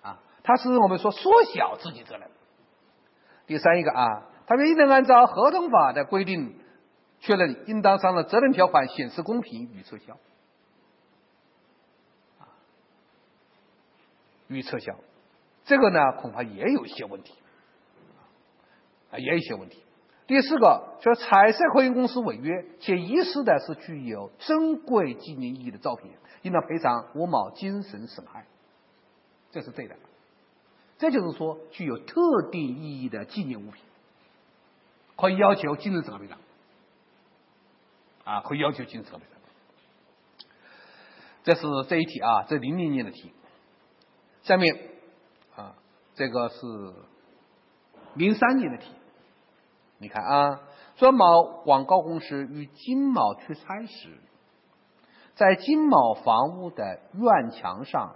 [0.03, 2.31] 啊，它是我们说缩小自己责任。
[3.47, 6.59] 第三一个啊，他们应当按照合同法的规定。
[7.25, 10.15] 确认应当上的责任条款显示公平予撤销，
[12.41, 12.51] 啊，
[14.49, 14.97] 予撤销，
[15.63, 17.33] 这个呢恐怕也有一些问题，
[19.13, 19.85] 啊，也有一些问题。
[20.27, 28.47] 第四个，说彩色客运公司违约且遗失的是具有珍贵纪念意义的照片，应当赔偿吴某精神损害，
[29.53, 29.95] 这是对的。
[31.03, 32.15] 这就是说，具有特
[32.53, 33.83] 定意义的纪念物品，
[35.17, 36.39] 可以要求精神损害赔偿。
[38.23, 40.47] 啊，可以要求精神赔偿。
[41.43, 43.33] 这是这一题啊，这零零年的题。
[44.45, 44.79] 下面
[45.57, 45.75] 啊，
[46.15, 46.57] 这个是
[48.15, 48.95] 零三年的题。
[49.99, 50.61] 你看啊，
[50.95, 54.21] 说某广告公司与金某出差时，
[55.35, 58.15] 在金某房屋的院墙上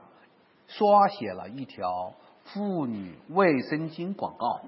[0.68, 2.14] 刷写了一条
[2.52, 4.62] 妇女卫生巾广告。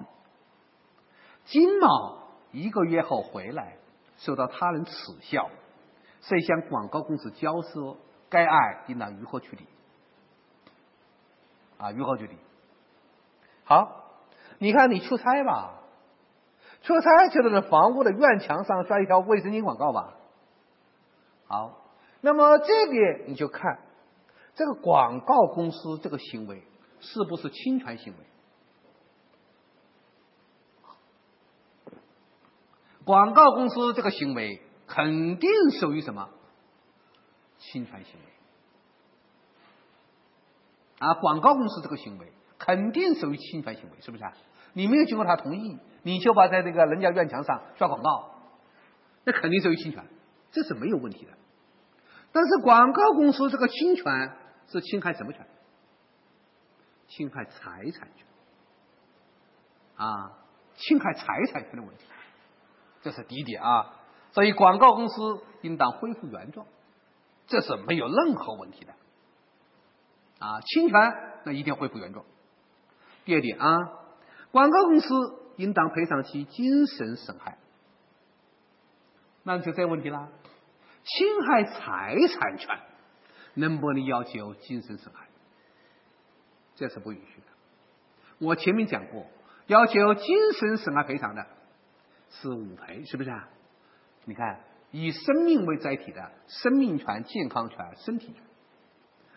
[1.45, 2.19] 金某
[2.51, 3.75] 一个月后回来。
[4.21, 5.49] 受到他人耻笑，
[6.19, 7.95] 遂向广告公司交涉，
[8.29, 9.65] 该案应当如何处理？
[11.77, 12.35] 啊，如何处理？
[13.63, 14.11] 好，
[14.57, 15.79] 你看你出差吧，
[16.81, 20.15] 出差就在那房屋的院墙上刷一条卫生巾广告吧。
[21.47, 21.77] 好，
[22.19, 23.79] 那么这边你就看
[24.53, 26.61] 这个广告公司这个行为
[27.01, 28.25] 是不是侵权行为？
[33.05, 36.29] 广告公司这个行为肯定属于什么？
[37.57, 38.25] 侵权行为。
[40.99, 44.33] 啊，广告公司这个行为肯定属于侵权行为，是不是啊？
[44.73, 48.35] 你没有经过他同意，你就把在这个人家院墙上刷广告，
[49.23, 50.05] 那肯定属于侵权，
[50.51, 51.31] 这是没有问题的。
[52.31, 54.05] 但是广告公司这个侵权
[54.67, 55.47] 是侵害什么权？
[57.09, 58.25] 侵害财产权
[59.97, 60.31] 啊，
[60.75, 62.05] 侵害财产权的问题，
[63.01, 63.95] 这是第一点啊。
[64.31, 65.15] 所以广告公司
[65.61, 66.65] 应当恢复原状，
[67.47, 68.93] 这是没有任何问题的
[70.39, 70.61] 啊。
[70.61, 70.97] 侵权
[71.45, 72.23] 那一定恢复原状。
[73.25, 73.77] 第二点啊，
[74.51, 75.07] 广告公司
[75.57, 77.57] 应当赔偿其精神损害，
[79.43, 80.29] 那就这个问题啦。
[81.03, 82.79] 侵害财产权
[83.55, 85.28] 能不能要求精神损害？
[86.79, 87.47] 这是不允许的。
[88.39, 89.25] 我前面讲过，
[89.67, 91.45] 要求精神损害赔偿的
[92.29, 93.49] 是五赔，是不是啊？
[94.23, 94.61] 你看，
[94.91, 98.41] 以生命为载体的生命权、健康权、身体权，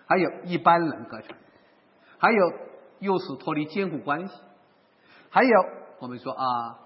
[0.06, 1.36] 还有一般人格权，
[2.18, 2.52] 还有
[3.00, 4.34] 又是脱离监护关系，
[5.28, 5.50] 还有
[5.98, 6.78] 我们说啊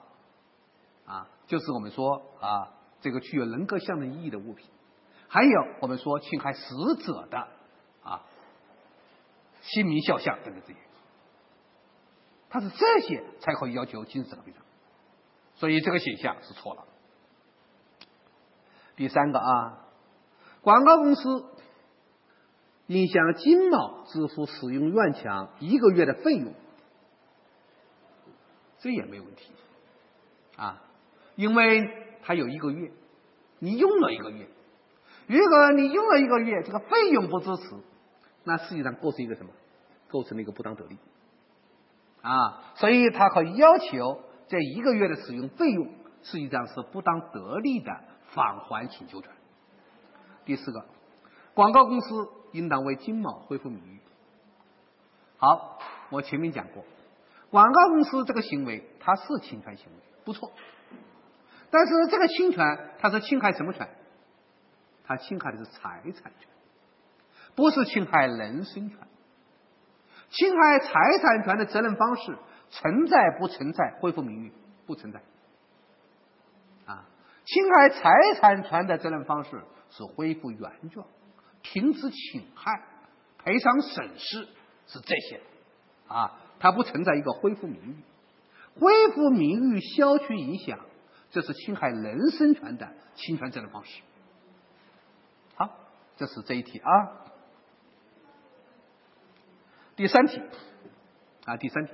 [1.05, 4.71] 啊，就是我们说啊，这个具有人格象征意义的物品，
[5.29, 7.49] 还有我们说侵害死者的。
[9.67, 10.79] 姓名肖像等等这些，
[12.49, 14.63] 他是这些才可以要求精神赔偿，
[15.57, 16.85] 所以这个现象是错了。
[18.95, 19.87] 第三个啊，
[20.63, 21.45] 广告公司
[22.87, 26.55] 应向金茂支付使用院墙一个月的费用，
[28.79, 29.53] 这也没问题
[30.57, 30.83] 啊，
[31.35, 31.83] 因为
[32.23, 32.93] 他有一个月，
[33.59, 34.49] 你用了一个月，
[35.27, 37.75] 如果你用了一个月，这个费用不支持。
[38.47, 39.51] 那实际上构成一个什么？
[40.09, 40.97] 构成了一个不当得利
[42.23, 42.63] 啊！
[42.77, 45.89] 所以他可以要求这一个月的使用费用，
[46.23, 47.93] 实际上是不当得利的
[48.29, 49.33] 返还请求权。
[50.45, 50.87] 第四个，
[51.55, 54.01] 广告公司应当为金某恢复名誉。
[55.39, 55.81] 好，
[56.11, 56.85] 我前面讲过，
[57.51, 60.53] 广告公司这个行为它是侵权行为，不错。
[61.69, 63.89] 但是这个侵权，它是侵害什么权？
[65.05, 66.49] 它侵害的是财产权。
[67.57, 68.99] 不是侵害人身权，
[70.31, 72.39] 侵害财产权的责任方式
[72.71, 74.53] 存在不存在恢复名誉？
[74.87, 75.21] 不存在。
[76.85, 77.07] 啊，
[77.45, 81.07] 侵害财产权的责任方式是恢复原状、
[81.63, 82.83] 停止侵害、
[83.39, 84.47] 赔偿损失，
[84.87, 85.41] 是这些。
[86.09, 87.97] 啊，它不存在一个恢复名誉、
[88.79, 90.79] 恢复名誉、消除影响，
[91.31, 94.03] 这是侵害人身权的侵权责任方式。
[95.57, 95.71] 好，
[96.17, 97.25] 这是这一题啊。
[99.97, 100.43] 第三题，
[101.47, 101.93] 啊，第三题，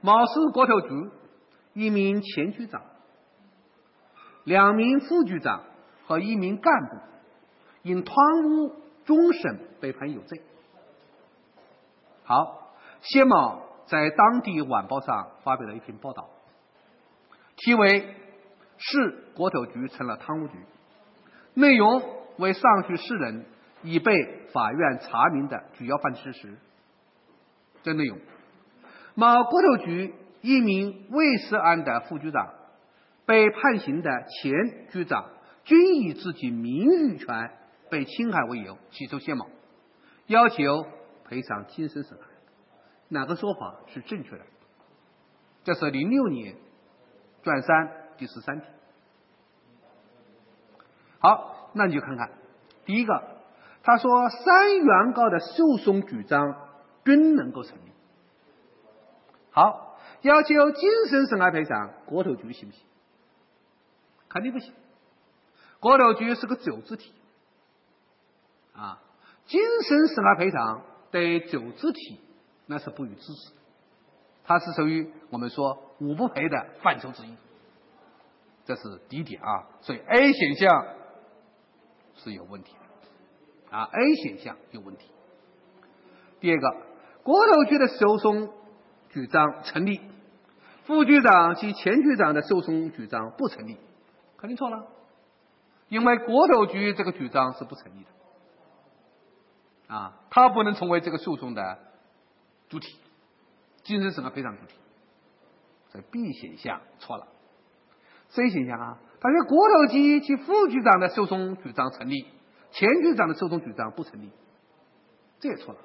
[0.00, 0.88] 某市国土局
[1.72, 2.80] 一名前局长、
[4.44, 5.64] 两名副局长
[6.06, 6.96] 和一名干部
[7.82, 8.14] 因贪
[8.44, 10.40] 污终审被判有罪。
[12.22, 12.72] 好，
[13.02, 16.30] 谢某在当地晚报上发表了一篇报道，
[17.56, 18.02] 题为
[18.78, 20.54] 《市国土局成了贪污局》，
[21.54, 22.00] 内容
[22.38, 23.44] 为上述四人
[23.82, 24.12] 已被
[24.52, 26.56] 法院查明的主要犯罪事实。
[27.86, 28.18] 这内容：
[29.14, 32.52] 某国土局一名未涉案的副局长，
[33.26, 35.30] 被判刑的前局长，
[35.62, 37.52] 均以自己名誉权
[37.88, 39.46] 被侵害为由起诉谢某，
[40.26, 40.84] 要求
[41.28, 42.26] 赔偿精神损害。
[43.08, 44.42] 哪个说法是正确的？
[45.62, 46.56] 这是零六年
[47.44, 48.66] 转三第十三题。
[51.20, 52.32] 好，那你就看看，
[52.84, 53.22] 第一个，
[53.84, 56.65] 他说三原告的诉讼主张。
[57.06, 57.92] 均能够成立。
[59.52, 62.84] 好，要求精神损害赔偿，国投局行不行？
[64.28, 64.74] 肯定不行。
[65.78, 67.14] 国投局是个走字体
[68.74, 69.00] 啊，
[69.46, 70.82] 精神损害赔偿
[71.12, 72.20] 对走字体
[72.66, 73.52] 那是不予支持，
[74.44, 77.36] 它是属于我们说五不赔的范畴之一。
[78.64, 80.86] 这是第一点啊，所以 A 选项
[82.16, 85.08] 是有问题的啊，A 选项有问题。
[86.40, 86.85] 第二个。
[87.26, 88.52] 国投局的诉讼
[89.10, 90.00] 主张成立，
[90.84, 93.76] 副局长及前局长的诉讼主张不成立，
[94.36, 94.86] 肯定错了，
[95.88, 98.04] 因为国投局这个主张是不成立
[99.88, 101.78] 的，啊，他不能成为这个诉讼的
[102.68, 102.96] 主体，
[103.82, 104.76] 精神损害赔偿主体，
[105.88, 107.26] 所以 B 选项错了
[108.28, 112.24] ，C 选项啊，他说国投局及副局长的诉讼主张成立，
[112.70, 114.30] 前局长的诉讼主张不成立，
[115.40, 115.80] 这也错了。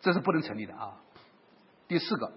[0.00, 1.00] 这是不能成立的啊！
[1.88, 2.32] 第四个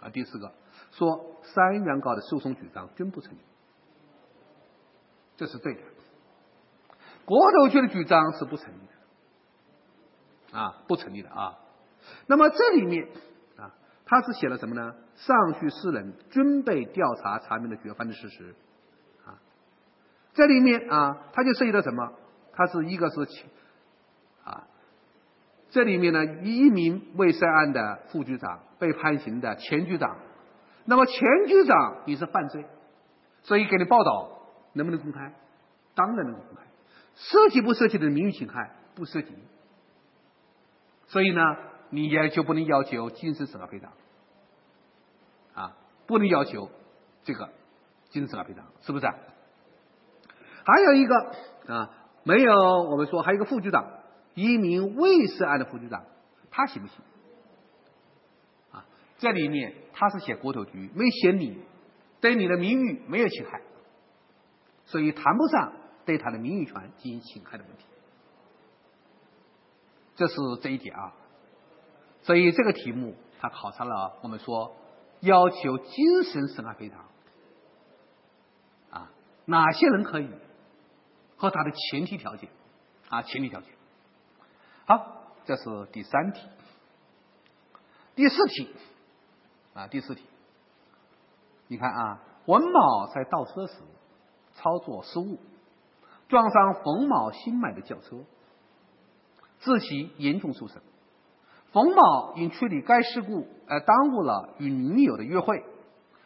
[0.00, 0.52] 啊，第四个
[0.92, 3.38] 说三原告的诉讼主张均不成立，
[5.36, 5.80] 这是对的
[7.24, 8.78] 过头区的主张是不成立
[10.52, 11.58] 的，啊，不成立的啊。
[12.26, 13.08] 那么这里面
[13.56, 13.74] 啊，
[14.04, 14.94] 他是写了什么呢？
[15.16, 18.54] 上述四人均被调查查明的主要犯的事实，
[19.24, 19.40] 啊，
[20.34, 22.12] 这里面啊，他就涉及到什么？
[22.52, 23.26] 他是一个是，
[25.74, 30.18] 这里面呢，一名未涉案的副局长被判刑的前局长，
[30.84, 31.16] 那么前
[31.48, 32.64] 局长你是犯罪，
[33.42, 34.38] 所以给你报道
[34.72, 35.34] 能不能公开？
[35.96, 36.62] 当然能公开。
[37.16, 39.34] 涉及不涉及的名誉侵害不涉及，
[41.08, 41.40] 所以呢，
[41.90, 43.90] 你也就不能要求精神损害赔偿，
[45.54, 46.70] 啊，不能要求
[47.24, 47.48] 这个
[48.10, 49.06] 精神损害赔偿，是不是？
[50.64, 51.16] 还有一个
[51.66, 51.90] 啊，
[52.22, 52.54] 没有
[52.84, 53.84] 我们说还有一个副局长，
[54.34, 56.04] 一名未涉案的副局长，
[56.50, 56.98] 他行不行？
[58.72, 58.86] 啊，
[59.18, 61.62] 这里面他是写国土局，没写你，
[62.20, 63.62] 对你的名誉没有侵害，
[64.84, 65.72] 所以谈不上。
[66.06, 67.86] 对他的名誉权进行侵害的问题，
[70.16, 71.14] 这是这一点啊。
[72.20, 74.76] 所以这个题目他考察了我们说
[75.20, 77.06] 要求精神损害赔偿
[78.90, 79.10] 啊，
[79.46, 80.28] 哪些人可以
[81.38, 82.50] 和他的前提条件
[83.08, 83.72] 啊，前提条件。
[84.86, 86.46] 好，这是第三题，
[88.14, 88.74] 第四题
[89.72, 90.22] 啊，第四题，
[91.68, 93.74] 你看啊，文某在倒车时
[94.54, 95.38] 操作失误。
[96.26, 98.24] 撞上冯某新买的轿车，
[99.60, 100.82] 致其严重受伤。
[101.70, 105.64] 冯某因处理该事故而耽误了与女友的约会，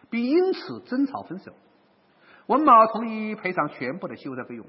[0.08, 1.52] 并因此争吵分手。
[2.46, 4.66] 文某同意赔偿全部的修车费用，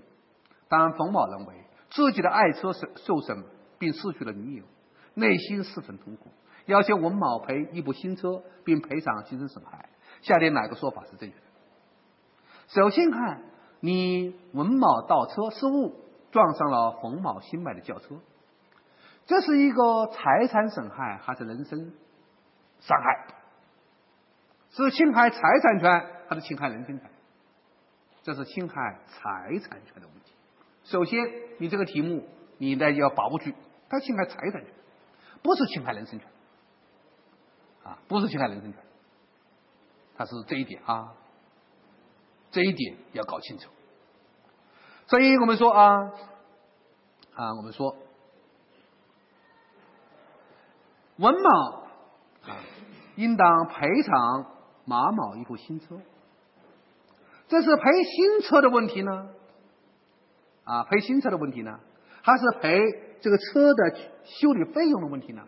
[0.67, 1.53] 但冯某认为
[1.91, 3.45] 自己的爱车受受损
[3.79, 4.65] 并失去了女友，
[5.15, 6.29] 内心十分痛苦，
[6.65, 9.89] 要求文某赔一部新车并赔偿精神损害。
[10.21, 11.43] 下列哪个说法是正确的？
[12.67, 13.41] 首先看。
[13.81, 15.95] 你文某倒车失误，
[16.31, 18.19] 撞上了冯某新买的轿车，
[19.25, 21.93] 这是一个财产损害还是人身
[22.81, 23.35] 伤害？
[24.71, 27.09] 是侵害财产权还是侵害人身权？
[28.23, 30.33] 这是侵害财产权的问题。
[30.83, 31.17] 首先，
[31.57, 32.27] 你这个题目
[32.57, 33.53] 你呢要把握住，
[33.89, 34.73] 他侵害财产权，
[35.41, 36.29] 不是侵害人身权，
[37.83, 38.81] 啊，不是侵害人身权，
[40.15, 41.15] 他是这一点啊。
[42.51, 43.69] 这一点要搞清楚，
[45.05, 46.11] 所以我们说啊
[47.35, 47.95] 啊，我们说
[51.17, 51.49] 文某
[52.41, 52.57] 啊
[53.17, 54.47] 应当赔偿
[54.85, 56.01] 马某一部新车，
[57.47, 59.29] 这是赔新车的问题呢？
[60.63, 61.79] 啊赔新车的问题呢，
[62.23, 62.79] 还是赔
[63.21, 65.43] 这个车的修理费用的问题呢？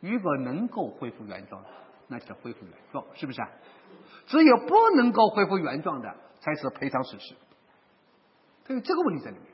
[0.00, 1.64] 如果能够恢复原状，
[2.08, 3.48] 那就恢复原状，是不是啊？
[4.26, 7.34] 只有不能够恢复原状的，才是赔偿损失。
[8.64, 9.46] 它有这个问题在里面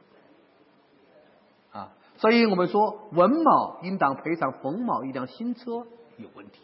[1.72, 5.86] 啊，所以我们说文某应当赔偿冯某一辆新车
[6.16, 6.60] 有问题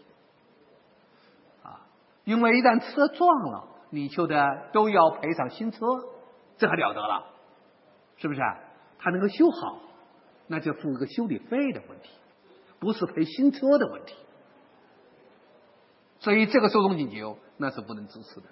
[1.62, 1.86] 啊，
[2.24, 5.86] 因为一旦车撞了，你求的都要赔偿新车，
[6.56, 7.26] 这还了得了？
[8.16, 8.58] 是不是啊？
[8.98, 9.80] 他能够修好，
[10.46, 12.10] 那就付一个修理费的问题，
[12.78, 14.14] 不是赔新车的问题。
[16.20, 18.46] 所以这个诉讼请求那是不能支持的，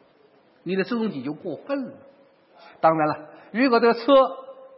[0.62, 1.92] 你的诉讼请求过分了。
[2.80, 4.04] 当然了，如果这个车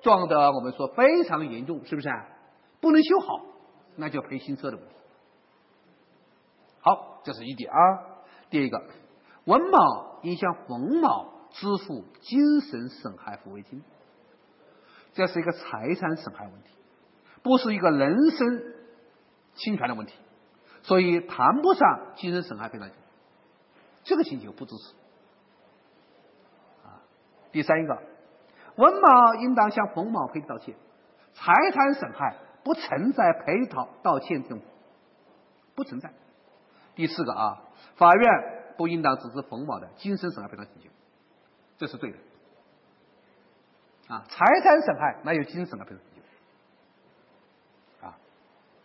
[0.02, 2.28] 撞的我们说非常严重，是不是啊？
[2.80, 3.44] 不能修好，
[3.96, 4.94] 那就赔新车的问题。
[6.80, 7.76] 好，这是一点啊。
[8.50, 8.86] 第二个，
[9.44, 13.82] 文某应向冯某支付精神损害抚慰金，
[15.18, 16.70] 这是一个财产损害问题，
[17.42, 18.74] 不是一个人身
[19.56, 20.14] 侵权的问题。
[20.82, 22.96] 所以谈不上精神损害赔偿金，
[24.04, 24.94] 这个请求不支持。
[26.86, 27.02] 啊，
[27.50, 28.00] 第三一个，
[28.76, 30.76] 文某应当向冯某赔礼道歉，
[31.32, 34.60] 财产损害不存在赔讨道歉这种，
[35.74, 36.12] 不存在。
[36.94, 37.64] 第四个啊，
[37.96, 38.30] 法院
[38.76, 40.90] 不应当支持冯某的精神损害赔偿请求，
[41.76, 42.18] 这是对的。
[44.08, 46.22] 啊，财产损害那有精神损害赔偿请
[48.00, 48.06] 求？
[48.06, 48.18] 啊，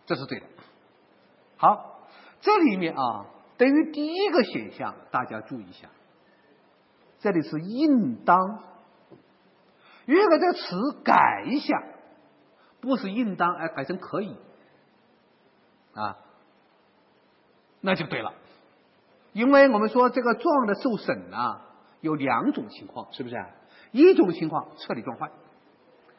[0.06, 0.46] 这是对的。
[1.56, 1.92] 好。
[2.40, 3.24] 这里面啊，
[3.56, 5.88] 对于第一个选项，大家注意一下，
[7.20, 8.38] 这里是应当，
[10.04, 11.82] 如果这个词改一下，
[12.82, 14.36] 不是应当，而改成可以，
[15.94, 16.18] 啊，
[17.80, 18.34] 那就对了，
[19.32, 21.62] 因为我们说这个撞的受损啊，
[22.02, 23.36] 有两种情况，是不是？
[23.36, 23.48] 啊
[23.94, 25.30] 一种情况彻底撞坏，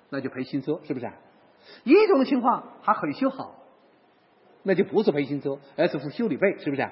[0.10, 1.12] 那就赔新车，是不是？
[1.84, 3.56] 一种情况还可以修好。
[4.64, 6.90] 那就不是赔新车，而是付修理费，是不是？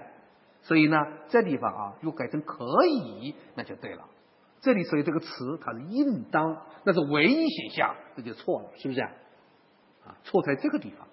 [0.62, 0.98] 所以呢，
[1.30, 4.06] 这地方啊，又改成可以，那就对了。
[4.62, 10.18] 这里所以这个词它是应当，那是唯一选项，这就错了，是不是啊？
[10.24, 11.08] 错在这个地方。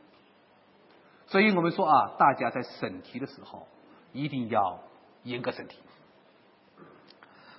[1.26, 3.66] 所以我们说啊，大家在审题的时候
[4.12, 4.80] 一定要
[5.22, 5.78] 严格审题。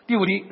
[0.07, 0.45] 第五题，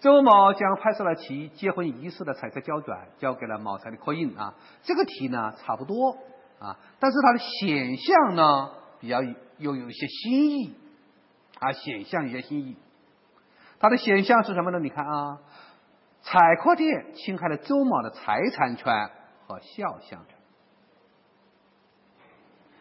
[0.00, 4.54] 周某将拍摄了其结婚仪式的彩色胶卷交给了某财的刻印啊。
[4.82, 6.16] 这个题呢差不多
[6.58, 8.70] 啊，但是它的选项呢
[9.00, 9.22] 比较
[9.58, 10.74] 又有一些新意
[11.58, 12.76] 啊，选项有些新意。
[13.78, 14.78] 它的选项是什么呢？
[14.78, 15.38] 你看啊，
[16.22, 19.10] 彩刻店侵害了周某的财产权
[19.46, 20.36] 和肖像权。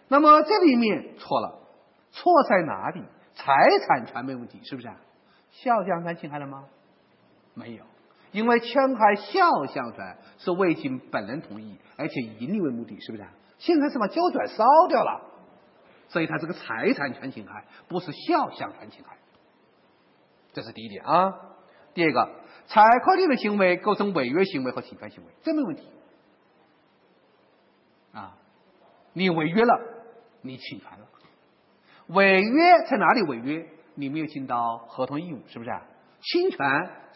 [0.07, 1.59] 那么这里面错了，
[2.11, 3.03] 错在哪里？
[3.33, 3.53] 财
[3.87, 4.89] 产权没问题，是不是？
[5.51, 6.65] 肖像权侵害了吗？
[7.56, 7.84] 没有，
[8.32, 13.26] 因为侵害肖像权是未经本人同意，而且以盈利为目的，是不是？
[13.57, 15.22] 现在是把胶卷烧掉了，
[16.10, 19.18] 所以它这个财产权侵害不是肖像权侵害，
[20.53, 21.34] 这是第一点啊。
[21.94, 22.30] 第二个，
[22.68, 25.88] 采刻店的行为构成违约行为和侵权行为，这没问题
[28.11, 28.38] 啊，
[29.14, 29.94] 你违约了。
[30.41, 31.07] 你侵权了，
[32.07, 33.68] 违约在哪里违约？
[33.95, 35.72] 你没有尽到合同义务，是不是？
[35.72, 35.82] 啊
[36.26, 36.60] 侵权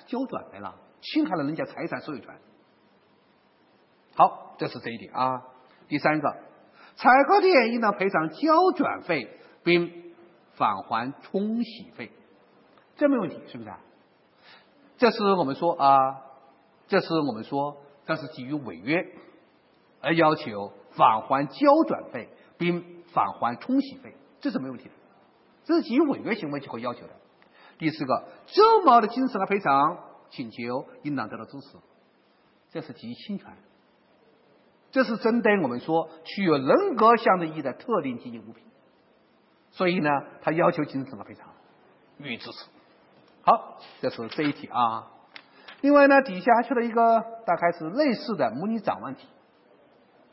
[0.07, 2.35] 交转来了，侵害了人家财产所有权。
[4.15, 5.43] 好，这是这一点啊。
[5.87, 6.37] 第三个，
[6.95, 9.29] 采购店应当赔偿交转费
[9.63, 10.13] 并
[10.53, 12.11] 返还冲洗费，
[12.97, 13.71] 这没问题，是不是？
[14.97, 16.21] 这是我们说啊，
[16.87, 19.05] 这是我们说，这是基于违约
[20.01, 22.99] 而要求返还交转费并。
[23.11, 24.91] 返还冲洗费，这是没问题的，
[25.63, 27.13] 这是基于违约行为就会要求的。
[27.79, 29.97] 第四个，周某的精神的赔偿
[30.29, 31.77] 请求应当得到支持，
[32.71, 33.47] 这是基于侵权，
[34.91, 38.65] 这是针对我们说具有人格象征意义的特定经济物品，
[39.71, 40.09] 所以呢，
[40.41, 41.47] 他要求精神的赔偿
[42.17, 42.65] 予以支持。
[43.43, 45.07] 好，这是这一题啊。
[45.81, 49.25] 另外呢，底下还出了一个大概是类似的模拟展望题，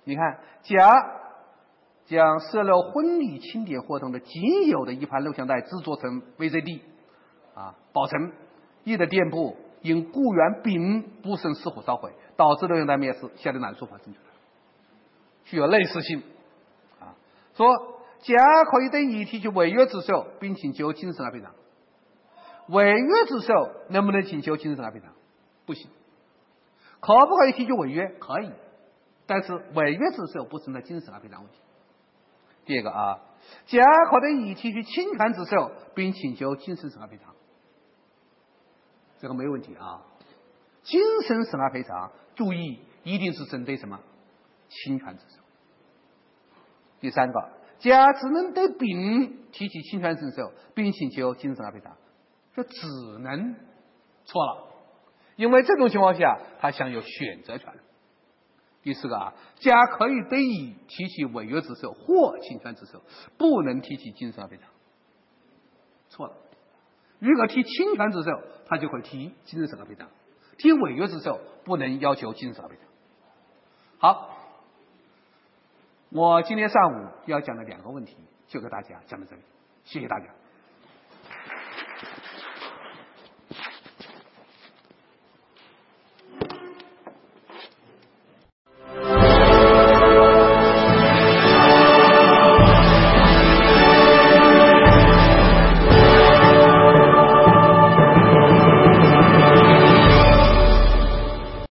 [0.05, 1.23] 你看，甲。
[2.09, 6.81] 将摄录婚礼庆典活动的仅有的一盘录像带制作成 VCD，
[7.57, 8.33] 啊，保存。
[8.85, 14.21] 乙的店铺因雇员丙不慎失火烧毁，导致录像带灭失，下列哪种说法正确？
[15.45, 16.23] 具有类似性。
[17.01, 17.17] 啊，
[17.55, 17.67] 说
[18.21, 18.35] 甲
[18.71, 21.53] 可以对乙提起违约之诉，并请求精神损害赔偿。
[22.69, 23.53] 违约之诉
[23.89, 25.13] 能不能请求精神损害赔偿？
[25.65, 25.89] 不行。
[27.01, 28.09] 可不可以提起违约？
[28.19, 28.51] 可以，
[29.27, 31.59] 但是违约之诉不存在精神损害赔偿问题。
[32.65, 33.21] 第二个啊，
[33.67, 33.81] 甲
[34.11, 37.35] 可对乙提出侵权之诉，并请求精神损害赔偿，
[39.19, 40.03] 这个没问题啊。
[40.83, 44.01] 精神损害赔偿，注意一定是针对什么
[44.69, 45.41] 侵权之诉。
[47.01, 51.97] 第三个，甲只能对丙提起侵权之诉，并请求精神损害赔偿，
[52.55, 52.87] 这只
[53.21, 53.57] 能
[54.25, 54.69] 错了，
[55.35, 57.73] 因为这种情况下他享有选择权。
[58.83, 63.03] 第四个啊，甲可以对乙提起违约之诉或侵权之诉，
[63.37, 64.71] 不能提起精神损害赔偿。
[66.09, 66.37] 错了，
[67.19, 68.31] 如果提侵权之诉，
[68.67, 70.09] 他就会提精神损害赔偿；
[70.59, 72.89] 提违约之诉，不能要求精神损害赔偿。
[73.99, 74.37] 好，
[76.11, 78.17] 我今天上午要讲的两个问题，
[78.47, 79.43] 就给大家讲到这里，
[79.85, 80.27] 谢谢大家。